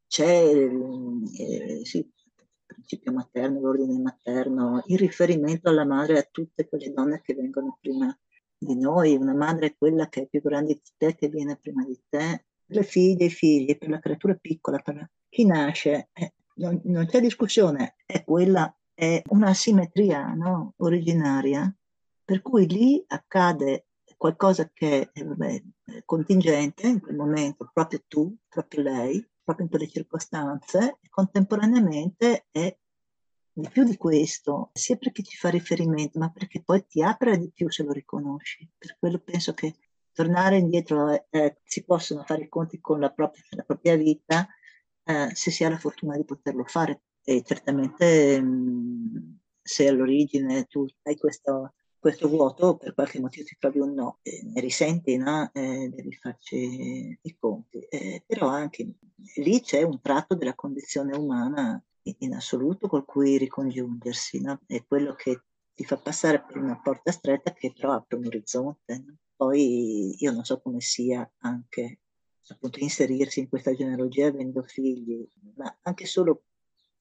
[0.07, 2.11] C'è eh, sì, il
[2.67, 8.15] principio materno, l'ordine materno, il riferimento alla madre a tutte quelle donne che vengono prima
[8.59, 9.17] di noi.
[9.17, 12.45] Una madre è quella che è più grande di te, che viene prima di te.
[12.67, 17.07] Le figlie, i figli, per la creatura piccola, per la chi nasce, eh, non, non,
[17.07, 20.75] c'è discussione, è quella, è una simmetria no?
[20.77, 21.75] originaria,
[22.23, 23.87] per cui lì accade
[24.19, 25.63] qualcosa che è vabbè,
[26.05, 32.77] contingente in quel momento, proprio tu, proprio lei, proprio in quelle circostanze, e contemporaneamente è
[33.55, 37.51] di più di questo, sia perché ci fa riferimento, ma perché poi ti apre di
[37.51, 38.69] più se lo riconosci.
[38.77, 39.77] Per quello penso che
[40.13, 44.47] tornare indietro eh, si possono fare i conti con la propria, la propria vita
[45.05, 47.03] eh, se si ha la fortuna di poterlo fare.
[47.25, 49.17] E certamente mh, mm,
[49.63, 54.41] se all'origine tu hai questo, questo, vuoto, per qualche motivo ti trovi un no, e
[54.45, 55.51] ne risenti, no?
[55.53, 57.79] Eh, devi farci i conti.
[57.79, 58.95] Eh, però anche
[59.37, 61.83] lì c'è un tratto della condizione umana
[62.19, 64.61] in assoluto col cui ricongiungersi, no?
[64.67, 65.43] è quello che
[65.75, 69.03] ti fa passare per una porta stretta che però apre un orizzonte.
[69.07, 69.17] No?
[69.37, 72.01] Poi io non so come sia anche
[72.49, 76.45] appunto inserirsi in questa genealogia avendo figli, ma anche solo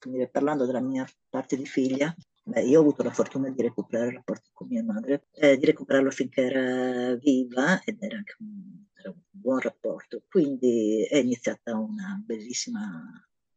[0.10, 4.10] dire, parlando della mia parte di figlia, beh, io ho avuto la fortuna di recuperare
[4.10, 8.86] il rapporto con mia madre, eh, di recuperarlo finché era viva ed era anche un,
[8.94, 13.04] era un buon rapporto, quindi è iniziata una bellissima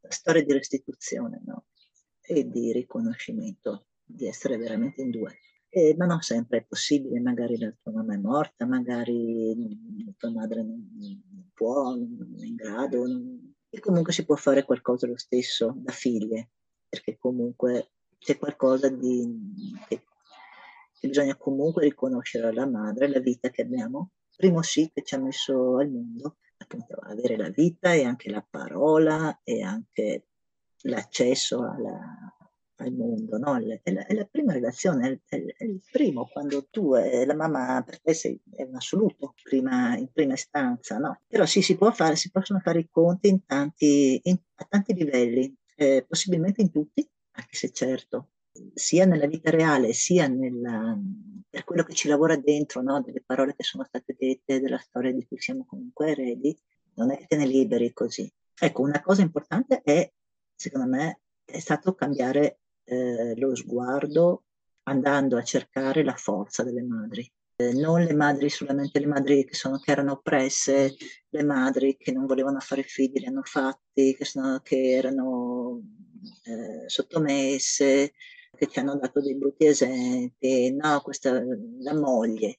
[0.09, 1.67] storia di restituzione no?
[2.21, 5.39] e di riconoscimento di essere veramente in due.
[5.77, 9.57] Eh, ma non sempre è possibile, magari la tua mamma è morta, magari
[10.05, 13.55] la tua madre non, non può, non è in grado, non...
[13.71, 16.51] e comunque si può fare qualcosa lo stesso da figlie,
[16.89, 19.29] perché comunque c'è qualcosa di,
[19.89, 20.05] che,
[20.97, 25.19] che bisogna comunque riconoscere alla madre, la vita che abbiamo, primo sì che ci ha
[25.19, 30.29] messo al mondo, appunto avere la vita e anche la parola e anche
[30.83, 32.33] l'accesso alla,
[32.77, 33.57] al mondo, no?
[33.57, 37.83] è, la, è, la, prima relazione, è, è, il primo, quando tu e la mamma
[37.83, 41.21] per te sei, è un assoluto prima, in prima istanza, no?
[41.27, 44.95] Però sì, si, può fare, si possono fare i conti in tanti, in, a tanti
[44.95, 48.31] livelli, eh, possibilmente in tutti, anche se certo,
[48.73, 50.99] sia nella vita reale, sia nella,
[51.49, 53.01] per quello che ci lavora dentro, no?
[53.03, 56.57] delle parole che sono state dette, della storia di cui siamo comunque eredi,
[56.95, 58.31] non è che te ne liberi così.
[58.57, 60.11] Ecco, una cosa importante è,
[60.55, 64.45] secondo me, è stato cambiare eh, lo sguardo
[64.85, 67.31] andando a cercare la forza delle madri.
[67.57, 70.97] Eh, non le madri, solamente le madri che, sono, che, erano oppresse,
[71.29, 75.81] le madri che non volevano fare figli, li hanno fatti, che, sono, che erano
[76.45, 78.13] eh, sottomesse,
[78.57, 81.43] che ci hanno dato dei brutti esempi, no, questa
[81.81, 82.59] la moglie,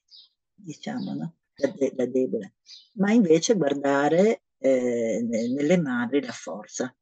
[0.54, 1.36] diciamo, no?
[1.56, 2.54] la, de- la debole,
[2.94, 6.94] ma invece guardare eh, nelle madri la forza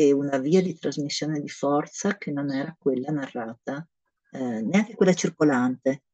[0.00, 3.84] e una via di trasmissione di forza che non era quella narrata,
[4.30, 6.04] eh, neanche quella circolante.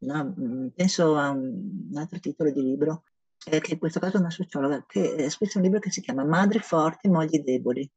[0.00, 0.34] No?
[0.38, 3.04] Mm, penso a un, un, altro titolo di libro,
[3.46, 6.02] eh, che in questo caso è una sociologa, che ha scritto un libro che si
[6.02, 7.90] chiama Madri forti, mogli deboli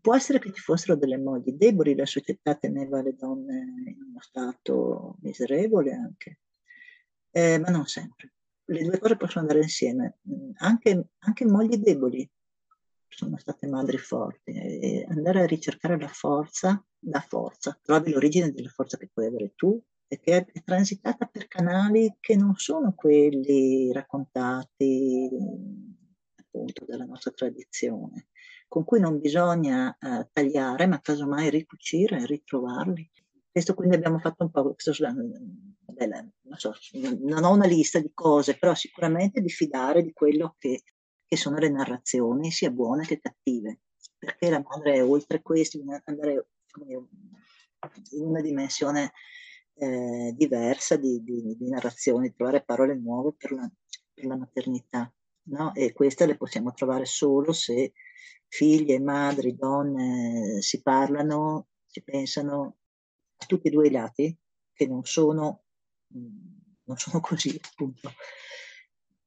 [0.00, 4.20] può essere che ci fossero delle mogli deboli, la società teneva le donne in uno
[4.20, 6.40] stato miserevole anche,
[7.30, 8.34] eh, ma non sempre.
[8.66, 10.18] Le due cose possono andare insieme.
[10.56, 12.30] Anche, anche mogli deboli
[13.16, 18.68] sono state madri forti e andare a ricercare la forza, la forza, trovi l'origine della
[18.68, 23.92] forza che puoi avere tu e che è transitata per canali che non sono quelli
[23.92, 25.28] raccontati
[26.36, 28.28] appunto dalla nostra tradizione
[28.74, 33.08] con cui non bisogna eh, tagliare, ma casomai ricucire e ritrovarli.
[33.48, 36.74] Questo quindi abbiamo fatto un po', questo, vabbè, non, so,
[37.20, 40.82] non ho una lista di cose, però sicuramente di fidare di quello che,
[41.26, 43.80] che sono le narrazioni, sia buone che cattive,
[44.18, 46.46] perché la madre è oltre questo, bisogna andare
[48.12, 49.12] in una dimensione
[49.74, 53.70] eh, diversa di, di, di narrazioni, trovare parole nuove per la,
[54.12, 55.12] per la maternità.
[55.46, 55.74] No?
[55.74, 57.92] E queste le possiamo trovare solo se
[58.48, 62.76] figlie, madri, donne si parlano, si pensano
[63.36, 64.36] a tutti e due i lati,
[64.72, 65.64] che non sono,
[66.16, 66.36] mm,
[66.84, 68.12] non sono così, appunto.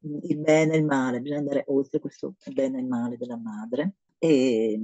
[0.02, 3.96] Il bene e il male, bisogna andare oltre questo bene e il male della madre
[4.18, 4.80] e,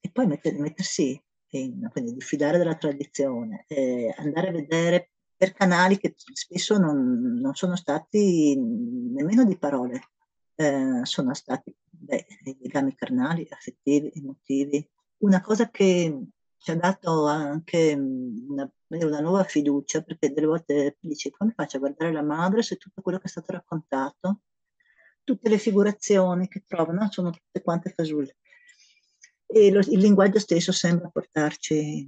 [0.00, 5.98] e poi metter, mettersi in, quindi diffidare della tradizione, eh, andare a vedere per canali
[5.98, 10.00] che spesso non, non sono stati nemmeno di parole,
[10.54, 12.26] eh, sono stati beh,
[12.60, 14.88] legami carnali, affettivi, emotivi.
[15.18, 16.26] Una cosa che
[16.58, 21.80] ci ha dato anche una, una, nuova fiducia, perché delle volte dici come faccio a
[21.80, 24.40] guardare la madre se tutto quello che è stato raccontato,
[25.26, 28.36] tutte le figurazioni che trovano sono tutte quante fasulle.
[29.44, 32.06] E lo, il linguaggio stesso sembra portarci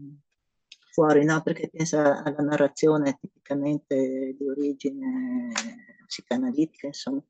[0.93, 1.43] fuori, no?
[1.43, 5.53] perché pensa alla narrazione tipicamente di origine
[6.07, 7.23] psicanalitica, insomma,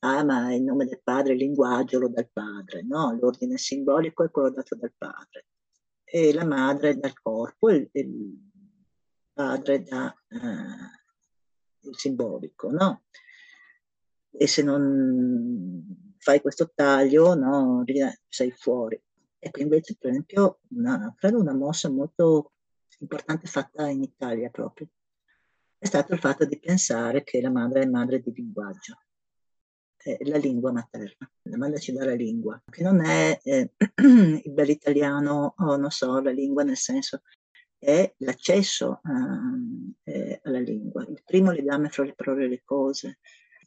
[0.00, 3.16] ah ma il nome del padre, il linguaggio lo dà il padre, no?
[3.18, 5.46] L'ordine simbolico è quello dato dal padre
[6.04, 8.50] e la madre dal corpo e il
[9.32, 13.04] padre dà eh, il simbolico, no?
[14.32, 17.84] E se non fai questo taglio, no,
[18.28, 19.00] sei fuori.
[19.38, 22.52] Ecco, invece, per esempio, una, credo una mossa molto
[22.98, 24.88] importante fatta in Italia proprio,
[25.78, 28.96] è stato il fatto di pensare che la madre è madre di linguaggio
[30.02, 33.70] è la lingua materna, la madre ci dà la lingua, che non è eh,
[34.02, 37.22] il bel italiano o non so, la lingua nel senso
[37.78, 43.18] è l'accesso uh, eh, alla lingua, il primo legame fra le parole e le cose,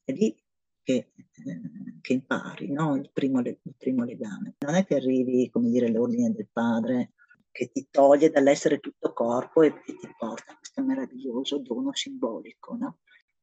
[0.03, 0.35] è lì
[0.85, 1.61] che, eh,
[1.99, 2.95] che impari, no?
[2.95, 4.55] il, primo, il primo legame.
[4.59, 7.13] Non è che arrivi, come dire, all'ordine del padre
[7.51, 12.75] che ti toglie dall'essere tutto corpo e, e ti porta a questo meraviglioso dono simbolico.
[12.75, 12.99] No?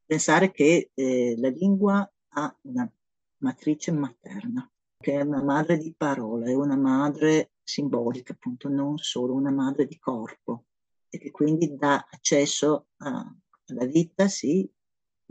[0.06, 2.90] Pensare che eh, la lingua ha una
[3.38, 9.34] matrice materna, che è una madre di parole, è una madre simbolica, appunto, non solo
[9.34, 10.66] una madre di corpo,
[11.08, 13.34] e che quindi dà accesso a,
[13.66, 14.70] alla vita, sì,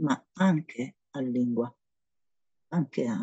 [0.01, 1.74] ma anche alla lingua,
[2.72, 3.17] anche a,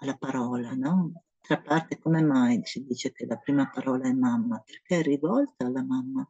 [0.00, 1.12] alla parola, no?
[1.42, 4.62] D'altra parte, come mai si dice che la prima parola è mamma?
[4.64, 6.28] Perché è rivolta alla mamma,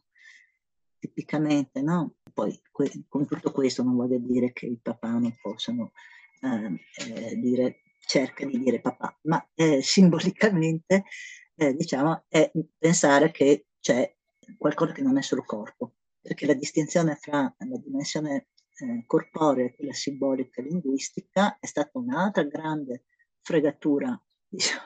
[0.98, 2.14] tipicamente, no?
[2.32, 5.92] Poi que- con tutto questo non voglio dire che i papà non possano
[6.40, 11.04] eh, eh, dire, cerca di dire papà, ma eh, simbolicamente
[11.54, 14.14] eh, diciamo è pensare che c'è
[14.56, 18.48] qualcosa che non è solo corpo, perché la distinzione fra la dimensione
[18.82, 23.04] eh, corporea e quella simbolica linguistica è stata un'altra grande
[23.40, 24.82] fregatura, diciamo.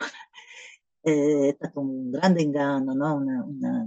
[1.01, 3.15] è stato un grande inganno, no?
[3.15, 3.87] una, una,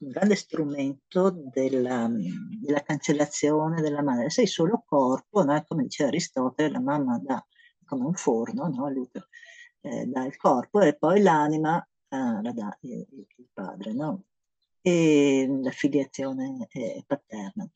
[0.00, 2.08] un grande strumento della,
[2.60, 4.30] della, cancellazione della madre.
[4.30, 5.62] Sei solo corpo, no?
[5.66, 7.44] come diceva Aristotele, la mamma dà
[7.84, 8.88] come un forno, no?
[9.80, 14.24] eh, dà il corpo e poi l'anima eh, la dà il, il padre, no?
[14.80, 17.68] e la filiazione è paterna.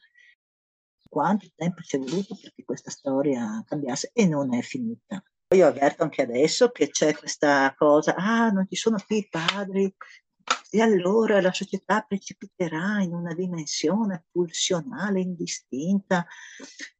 [1.12, 5.22] Quanto tempo ci è voluto perché questa storia cambiasse e non è finita.
[5.54, 9.94] Io avverto anche adesso che c'è questa cosa, ah, non ci sono più i padri,
[10.70, 16.26] e allora la società precipiterà in una dimensione pulsionale indistinta,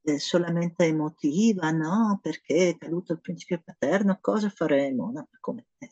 [0.03, 2.19] eh, solamente emotiva, no?
[2.21, 5.11] Perché è caduto il principio paterno, cosa faremo?
[5.11, 5.69] No, come?
[5.79, 5.89] Eh,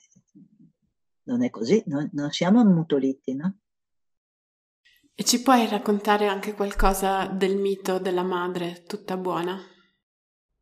[1.22, 3.60] non è così, non, non siamo ammutoliti, no?
[5.20, 9.60] E ci puoi raccontare anche qualcosa del mito della madre tutta buona?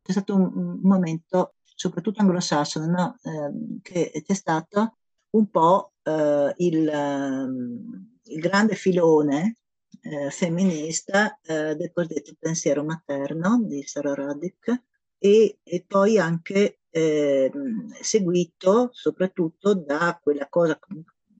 [0.01, 3.17] C'è stato un, momento, soprattutto anglosassone, no?
[3.23, 4.97] eh, che c'è stato
[5.29, 9.59] un po' eh, il, ehm, il, grande filone
[10.01, 14.81] eh, femminista eh, del cosiddetto pensiero materno di Sarah Radic
[15.17, 20.77] e, e poi anche ehm, seguito soprattutto da quella cosa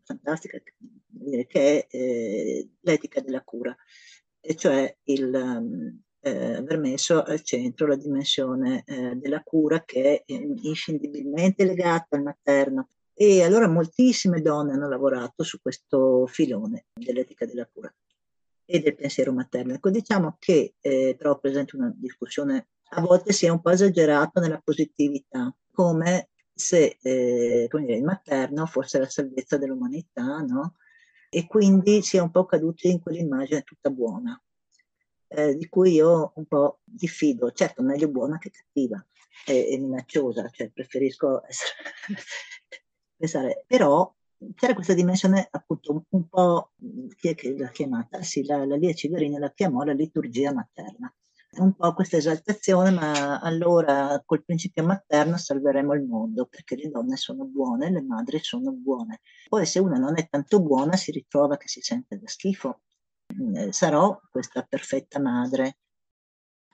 [0.05, 0.57] fantastica
[1.47, 3.75] che è eh, l'etica della cura,
[4.39, 10.23] e cioè il, ehm, eh, aver messo al centro la dimensione eh, della cura che
[10.25, 17.45] è inscindibilmente legata al materno, e allora moltissime donne hanno lavorato su questo filone dell'etica
[17.45, 17.93] della cura
[18.65, 19.73] e del pensiero materno.
[19.73, 24.39] Ecco, diciamo che eh, però presente una discussione a volte si è un po' esagerato
[24.39, 30.75] nella positività, come se eh, come dire, il materno fosse la salvezza dell'umanità, no?
[31.29, 34.41] E quindi si è un po' caduti in quell'immagine tutta buona,
[35.27, 39.03] eh, di cui io un po' diffido, certo meglio buona che cattiva
[39.45, 41.73] e, e minacciosa, cioè preferisco essere
[43.15, 44.11] pensare, però
[44.55, 46.71] c'era questa dimensione appunto un po',
[47.15, 48.21] chi è che l'ha chiamata?
[48.23, 51.13] Sì, la, la Lia Civerini la chiamò la liturgia materna.
[51.57, 57.17] Un po' questa esaltazione, ma allora col principio materno salveremo il mondo, perché le donne
[57.17, 59.21] sono buone, le madri sono buone.
[59.47, 62.81] Poi se una non è tanto buona si ritrova che si sente da schifo.
[63.55, 65.79] Eh, sarò questa perfetta madre,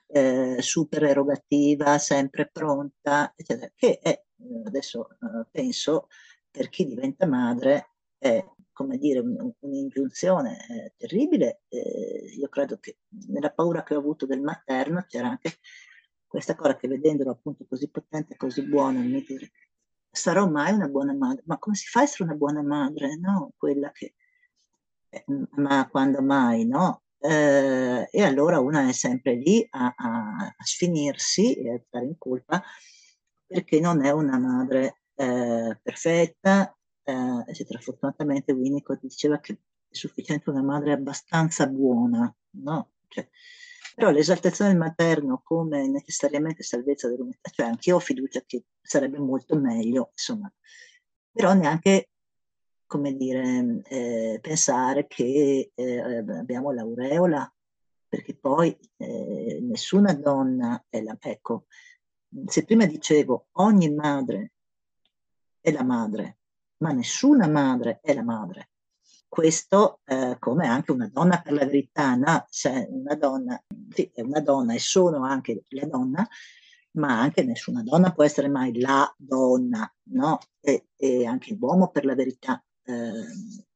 [0.08, 6.08] eh, super erogativa, sempre pronta, eccetera, che è, eh, adesso eh, penso,
[6.50, 8.44] per chi diventa madre è
[8.76, 11.62] come dire un, un'ingiunzione eh, terribile.
[11.68, 12.98] Eh, io credo che
[13.28, 15.54] nella paura che ho avuto del materno c'era anche
[16.26, 19.50] questa cosa che vedendolo appunto così potente, così buono, mi dire
[20.10, 21.42] sarò mai una buona madre?
[21.46, 23.16] Ma come si fa a essere una buona madre?
[23.16, 24.14] No, quella che...
[25.08, 27.02] Eh, ma quando mai, no?
[27.18, 32.18] Eh, e allora una è sempre lì a, a, a sfinirsi e a stare in
[32.18, 32.62] colpa
[33.46, 36.75] perché non è una madre eh, perfetta,
[37.06, 37.78] eh, eccetera.
[37.80, 39.52] Fortunatamente Winnicott diceva che
[39.88, 42.90] è sufficiente una madre abbastanza buona, no?
[43.08, 43.28] Cioè,
[43.94, 49.56] però l'esaltazione del materno come necessariamente salvezza dell'umanità, cioè anch'io ho fiducia che sarebbe molto
[49.58, 50.52] meglio, insomma,
[51.30, 52.10] però neanche,
[52.86, 57.50] come dire, eh, pensare che eh, abbiamo l'aureola,
[58.08, 61.66] perché poi eh, nessuna donna è la, ecco,
[62.46, 64.52] se prima dicevo ogni madre
[65.60, 66.38] è la madre,
[66.78, 68.70] ma nessuna madre è la madre.
[69.28, 72.46] Questo eh, come anche una donna per la verità, no?
[72.50, 76.26] cioè una donna, sì, è una donna e sono anche la donna,
[76.92, 80.38] ma anche nessuna donna può essere mai la donna, no?
[80.60, 83.26] E, e anche l'uomo per la verità, eh,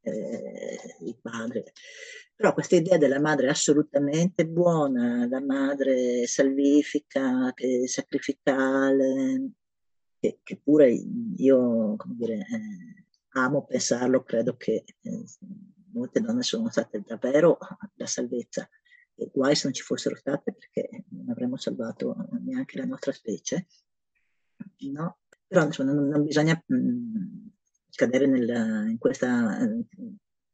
[0.03, 1.73] eh, il padre.
[2.35, 9.51] Però questa idea della madre assolutamente buona, la madre salvifica, che sacrificale,
[10.19, 10.91] che, che pure
[11.37, 12.90] io, come dire, eh,
[13.33, 15.25] amo pensarlo, credo che eh,
[15.93, 17.59] molte donne sono state davvero
[17.95, 18.69] la salvezza.
[19.15, 23.67] E guai se non ci fossero state perché non avremmo salvato neanche la nostra specie.
[24.93, 25.19] No?
[25.47, 27.47] Però insomma, non, non bisogna mh, mm,
[27.91, 29.85] cadere nel, in questa eh,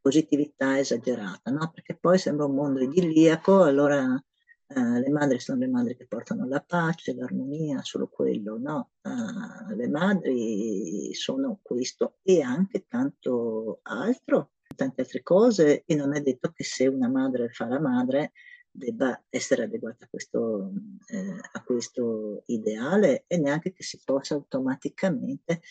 [0.00, 1.70] positività esagerata, no?
[1.72, 4.20] perché poi sembra un mondo idilliaco, allora
[4.68, 8.90] Uh, le madri sono le madri che portano la pace, l'armonia, solo quello, no?
[9.02, 16.20] Uh, le madri sono questo e anche tanto altro, tante altre cose e non è
[16.20, 18.32] detto che se una madre fa la madre
[18.76, 20.72] debba essere adeguata a questo,
[21.06, 25.62] eh, a questo ideale e neanche che si possa automaticamente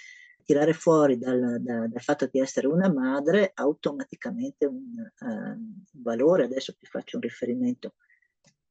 [0.43, 6.45] tirare fuori dal, da, dal, fatto di essere una madre automaticamente un uh, valore.
[6.45, 7.95] Adesso ti faccio un riferimento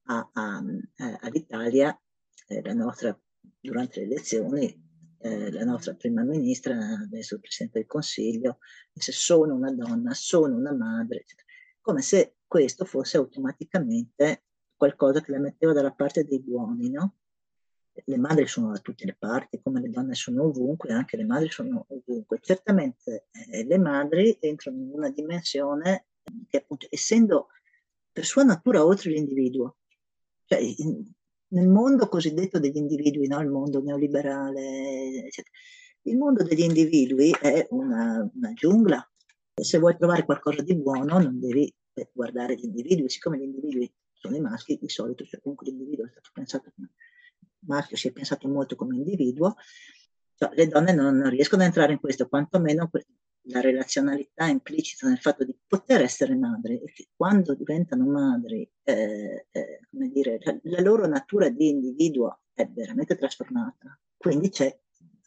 [0.05, 1.99] all'Italia,
[2.47, 3.19] eh, la nostra,
[3.59, 4.83] durante le elezioni,
[5.19, 8.59] eh, la nostra prima ministra, adesso il Presidente del Consiglio,
[8.91, 11.47] disse sono una donna, sono una madre, eccetera.
[11.81, 14.43] come se questo fosse automaticamente
[14.75, 17.15] qualcosa che la metteva dalla parte dei buoni, no?
[18.03, 21.49] le madri sono da tutte le parti, come le donne sono ovunque, anche le madri
[21.49, 22.39] sono ovunque.
[22.41, 26.07] Certamente eh, le madri entrano in una dimensione
[26.49, 27.47] che appunto, essendo
[28.11, 29.77] per sua natura oltre l'individuo,
[30.45, 31.03] cioè in,
[31.49, 33.39] nel mondo cosiddetto degli individui, no?
[33.41, 35.55] il mondo neoliberale, eccetera,
[36.03, 39.09] il mondo degli individui è una, una giungla.
[39.53, 41.73] Se vuoi trovare qualcosa di buono non devi
[42.11, 46.09] guardare gli individui, siccome gli individui sono i maschi, di solito, cioè comunque l'individuo è
[46.09, 46.91] stato pensato come
[47.65, 49.55] maschio si è pensato molto come individuo,
[50.35, 52.89] cioè, le donne non, non, riescono a entrare in questo, quantomeno
[53.47, 59.47] la relazionalità implicita nel fatto di poter essere madri e che quando diventano madri, eh,
[59.51, 63.99] eh, come dire, la, la loro natura di individuo è veramente trasformata.
[64.17, 64.77] Quindi c'è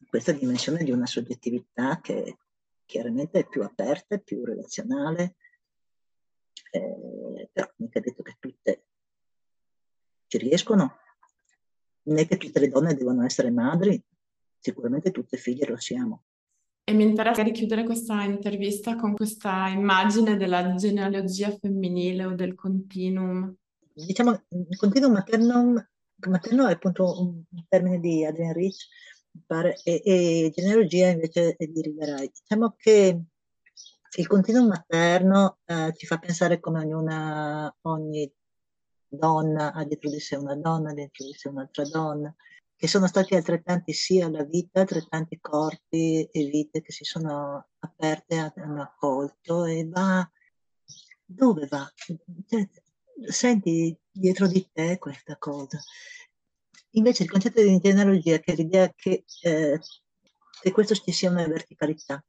[0.08, 2.38] questa dimensione di una soggettività che
[2.84, 5.36] chiaramente è più aperta, è più relazionale,
[6.70, 8.84] eh, però mica detto che tutte
[10.26, 10.98] ci riescono
[12.02, 14.02] è che tutte le donne devono essere madri,
[14.58, 16.24] sicuramente tutte figlie lo siamo.
[16.88, 23.54] E mi interessa richiudere questa intervista con questa immagine della genealogia femminile o del continuum.
[23.92, 25.86] Diciamo, il continuum materno,
[26.28, 28.86] materno è appunto un termine di Adrian Rich,
[29.44, 32.32] pare, e, e, genealogia invece è di Riverai.
[32.40, 33.20] Diciamo che
[34.16, 38.32] il continuum materno eh, ci fa pensare come ognuna, ogni
[39.06, 42.34] donna, ha dietro di sé una donna, dentro di sé un'altra donna,
[42.78, 48.52] che sono stati altrettanti sia la vita, altrettanti corpi e vite che si sono aperte,
[48.54, 50.30] hanno accolto e va,
[51.24, 51.92] dove va?
[52.46, 52.68] Cioè,
[53.26, 55.80] senti dietro di te questa cosa.
[56.90, 59.80] Invece il concetto di genealogia, che è l'idea che, eh,
[60.60, 62.24] che questo ci sia una verticalità,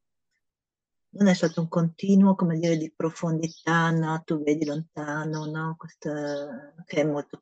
[1.11, 4.19] non è stato un continuo, come dire, di profondità, no?
[4.25, 5.75] Tu vedi lontano, no?
[5.77, 7.39] Questa, che è molto,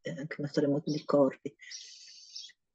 [0.00, 1.54] è anche una storia molto di corpi.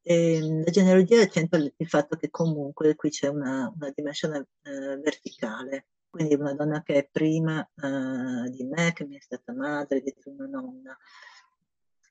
[0.04, 4.98] E, ehm, la genealogia accentua il, fatto che comunque qui c'è una, una dimensione eh,
[4.98, 10.02] verticale, quindi una donna che è prima eh, di me, che mi è stata madre,
[10.02, 10.98] dietro una nonna.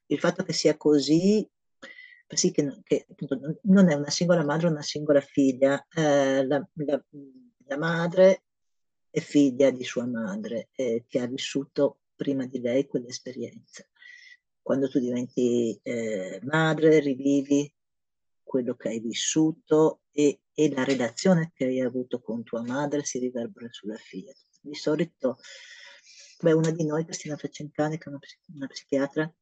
[0.07, 1.49] Il fatto che sia così
[2.35, 3.07] sì che, che
[3.65, 7.05] non è una singola madre una singola figlia, eh, la, la,
[7.67, 8.45] la madre
[9.11, 13.87] è figlia di sua madre eh, che ha vissuto prima di lei quell'esperienza.
[14.63, 17.71] Quando tu diventi eh, madre rivivi
[18.53, 23.19] quello che hai vissuto e, e, la relazione che hai avuto con tua madre si
[23.19, 24.35] riverbera sulla figlia.
[24.61, 25.39] Di solito,
[26.39, 28.19] beh, una di noi, Cristina Facencani, che è una,
[28.55, 29.35] una psichiatra,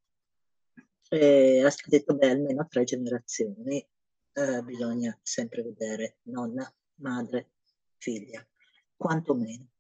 [1.08, 3.84] eh, ha detto, beh, almeno tre generazioni
[4.32, 7.50] eh, bisogna sempre vedere nonna, madre,
[7.96, 8.46] figlia,
[8.94, 9.70] quantomeno.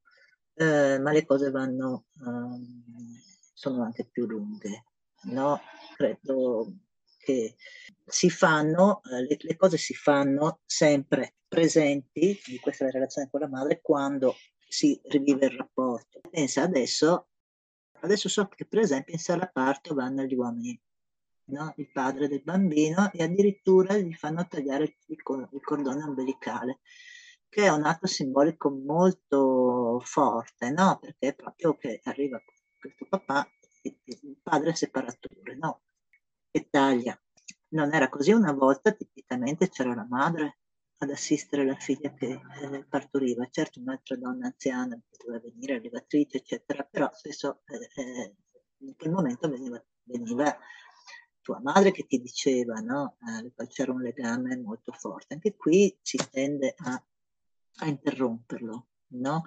[0.54, 2.84] Eh, ma le cose vanno, um,
[3.54, 4.86] sono anche più lunghe,
[5.26, 5.60] no?
[5.94, 6.74] Credo
[7.20, 7.54] che
[8.06, 13.80] si fanno, eh, le, le, cose si fanno sempre presenti questa relazione con la madre
[13.82, 16.20] quando si rivive il rapporto.
[16.30, 17.28] Pensa adesso,
[18.00, 20.80] adesso so che per esempio in sala parto vanno gli uomini,
[21.46, 21.74] no?
[21.76, 26.80] il padre del bambino e addirittura gli fanno tagliare il, il cordone ombelicale
[27.50, 30.98] che è un atto simbolico molto forte, no?
[31.00, 32.40] Perché è proprio che arriva
[32.78, 33.46] questo papà,
[33.82, 35.82] il padre separatore, no?
[36.50, 37.18] E taglia.
[37.68, 40.58] Non era così una volta, tipicamente c'era la madre
[40.98, 46.82] ad assistere la figlia che eh, partoriva, certo un'altra donna anziana poteva venire, allevatrice, eccetera,
[46.82, 48.34] però spesso eh, eh,
[48.78, 50.58] in quel momento veniva, veniva,
[51.40, 53.16] tua madre che ti diceva, no?
[53.56, 55.34] Eh, c'era un legame molto forte.
[55.34, 57.02] Anche qui si tende a
[57.80, 59.44] a interromperlo, no?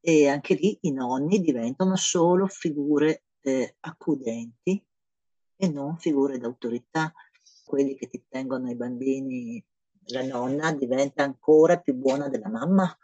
[0.00, 4.84] E anche lì i nonni diventano solo figure eh, accudenti
[5.56, 7.12] e non figure d'autorità.
[7.64, 9.64] Quelli che ti tengono i bambini,
[10.06, 12.96] la nonna diventa ancora più buona della mamma,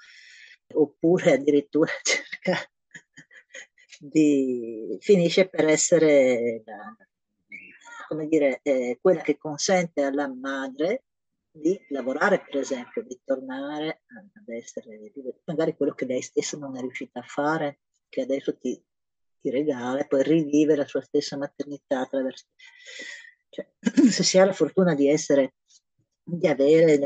[0.74, 2.58] oppure addirittura cerca
[3.98, 6.96] di finisce per essere la,
[8.08, 11.04] come dire, eh, quella che consente alla madre
[11.52, 15.12] di lavorare, per esempio, di tornare ad essere,
[15.44, 18.82] magari quello che lei stessa non è riuscita a fare, che adesso ti,
[19.40, 22.46] ti regala, e poi rivive la sua stessa maternità attraverso...
[23.48, 23.68] Cioè,
[24.10, 25.54] se si ha la fortuna di essere,
[26.22, 26.98] di avere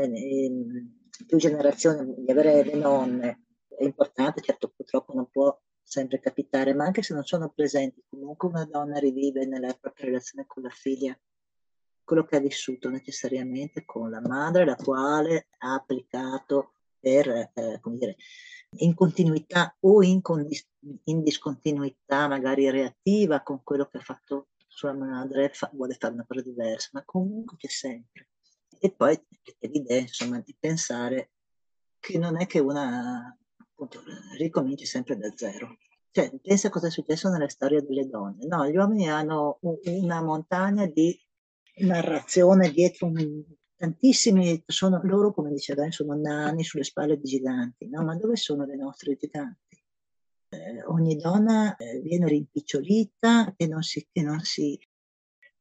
[1.25, 6.85] più generazioni, di avere le nonne, è importante, certo purtroppo non può sempre capitare, ma
[6.85, 11.17] anche se non sono presenti, comunque una donna rivive nella propria relazione con la figlia
[12.05, 16.74] quello che ha vissuto necessariamente con la madre, la quale ha applicato
[17.05, 18.15] per, eh, come dire,
[18.79, 20.67] in continuità o in, condis-
[21.03, 26.25] in, discontinuità magari reattiva con quello che ha fatto sua madre, fa- vuole fare una
[26.27, 28.29] cosa diversa, ma comunque c'è sempre.
[28.79, 29.19] E poi
[29.59, 31.29] l'idea, insomma, di pensare
[31.99, 34.01] che non è che una appunto,
[34.37, 35.77] ricominci sempre da zero.
[36.09, 38.47] Cioè, pensa cosa è successo nella storia delle donne.
[38.47, 41.17] No, gli uomini hanno una montagna di
[41.77, 43.43] narrazione dietro un,
[43.75, 48.03] tantissimi, sono loro, come diceva, sono nani sulle spalle di giganti, no?
[48.03, 49.83] Ma dove sono le nostre giganti?
[50.49, 54.79] Eh, ogni donna eh, viene rimpicciolita e non si, e non si,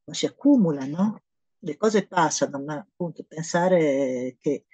[0.05, 1.23] non si accumula, no?
[1.59, 4.67] Le cose passano, ma appunto pensare che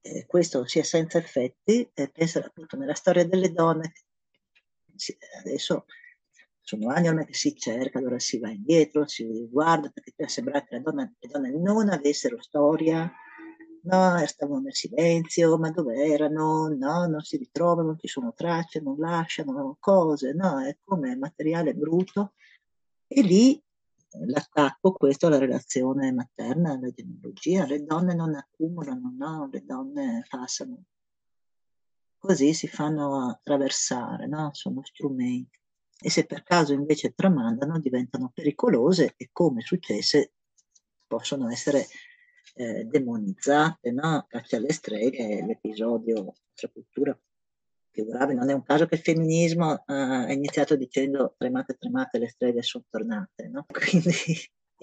[0.00, 3.92] eh, questo sia senza effetti, eh, pensare appunto nella storia delle donne,
[5.40, 5.86] adesso
[6.62, 10.76] sono anni ormai che si cerca, allora si va indietro, si guarda, perché sembra che
[10.76, 13.12] le donne, le donne non avessero storia,
[13.82, 16.68] no, stavano nel silenzio, ma dove erano?
[16.68, 21.74] No, non si ritrovano, non ci sono tracce, non lasciano cose, no, è come materiale
[21.74, 22.34] brutto.
[23.08, 23.60] E lì
[24.26, 30.84] l'attacco, questo alla relazione materna, alla genealogia, le donne non accumulano, no, le donne passano.
[32.18, 34.50] Così si fanno attraversare, no?
[34.52, 35.58] Sono strumenti
[36.02, 40.32] e se per caso invece tramandano diventano pericolose e come successe
[41.06, 41.86] possono essere
[42.54, 44.26] eh, demonizzate, no?
[44.28, 47.18] Caccia alle streghe, l'episodio nostra cultura
[47.90, 52.18] più grave, non è un caso che il femminismo eh, ha iniziato dicendo tremate, tremate,
[52.18, 53.66] le streghe sono tornate, no?
[53.72, 54.12] Quindi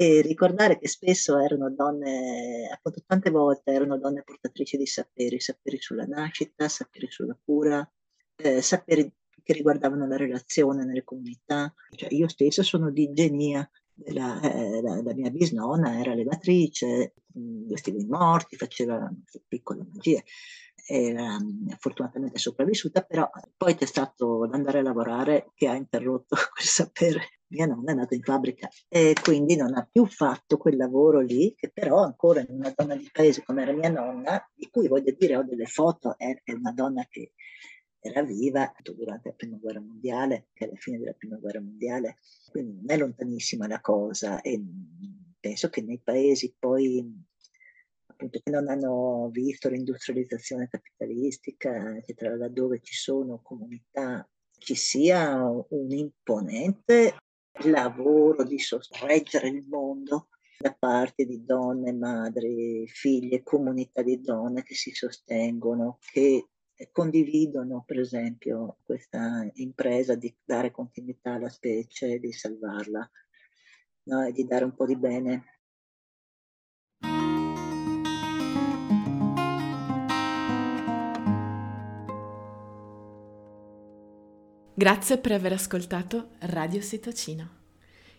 [0.01, 5.77] e ricordare che spesso erano donne, appunto tante volte erano donne portatrici di saperi, saperi
[5.77, 7.85] sulla nascita, saperi sulla cura,
[8.37, 9.11] eh, saperi
[9.49, 11.73] che riguardavano la relazione nelle comunità.
[11.89, 13.67] Cioè, io stessa sono di Genia,
[14.13, 19.11] la, eh, la, la, mia bisnonna era levatrice, vestiva i morti, faceva
[19.47, 20.23] piccole magie.
[20.85, 21.37] Era
[21.79, 23.27] fortunatamente sopravvissuta, però
[23.57, 27.39] poi c'è stato l'andare a lavorare che ha interrotto quel sapere.
[27.47, 31.55] Mia nonna è nata in fabbrica e quindi non ha più fatto quel lavoro lì,
[31.55, 35.11] che però ancora in una donna di paese come era mia nonna, di cui voglio
[35.17, 37.33] dire ho delle foto, è, è una donna che
[37.99, 42.17] era viva durante la prima guerra mondiale, che alla fine della prima guerra mondiale,
[42.49, 44.61] quindi non è lontanissima la cosa e
[45.39, 47.27] penso che nei paesi poi
[48.05, 54.27] appunto che non hanno visto l'industrializzazione capitalistica, eccetera, laddove ci sono comunità,
[54.57, 57.15] ci sia un imponente
[57.63, 60.27] lavoro di sorreggere il mondo
[60.59, 66.49] da parte di donne, madri, figlie, comunità di donne che si sostengono, che
[66.91, 73.11] condividono per esempio questa impresa di dare continuità alla specie, di salvarla
[74.03, 74.23] no?
[74.25, 75.43] e di dare un po' di bene.
[84.79, 87.57] Grazie per aver ascoltato Radio Sitocino.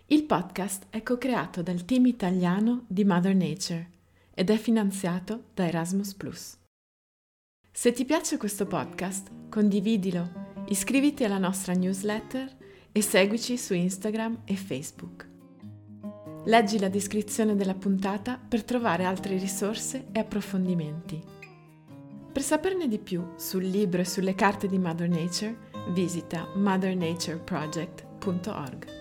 [0.07, 3.89] Il podcast è co-creato dal team italiano di Mother Nature
[4.35, 6.15] ed è finanziato da Erasmus⁇
[7.81, 12.55] se ti piace questo podcast, condividilo, iscriviti alla nostra newsletter
[12.93, 15.27] e seguici su Instagram e Facebook.
[16.45, 21.19] Leggi la descrizione della puntata per trovare altre risorse e approfondimenti.
[22.31, 25.57] Per saperne di più sul libro e sulle carte di Mother Nature,
[25.95, 29.00] visita mothernatureproject.org.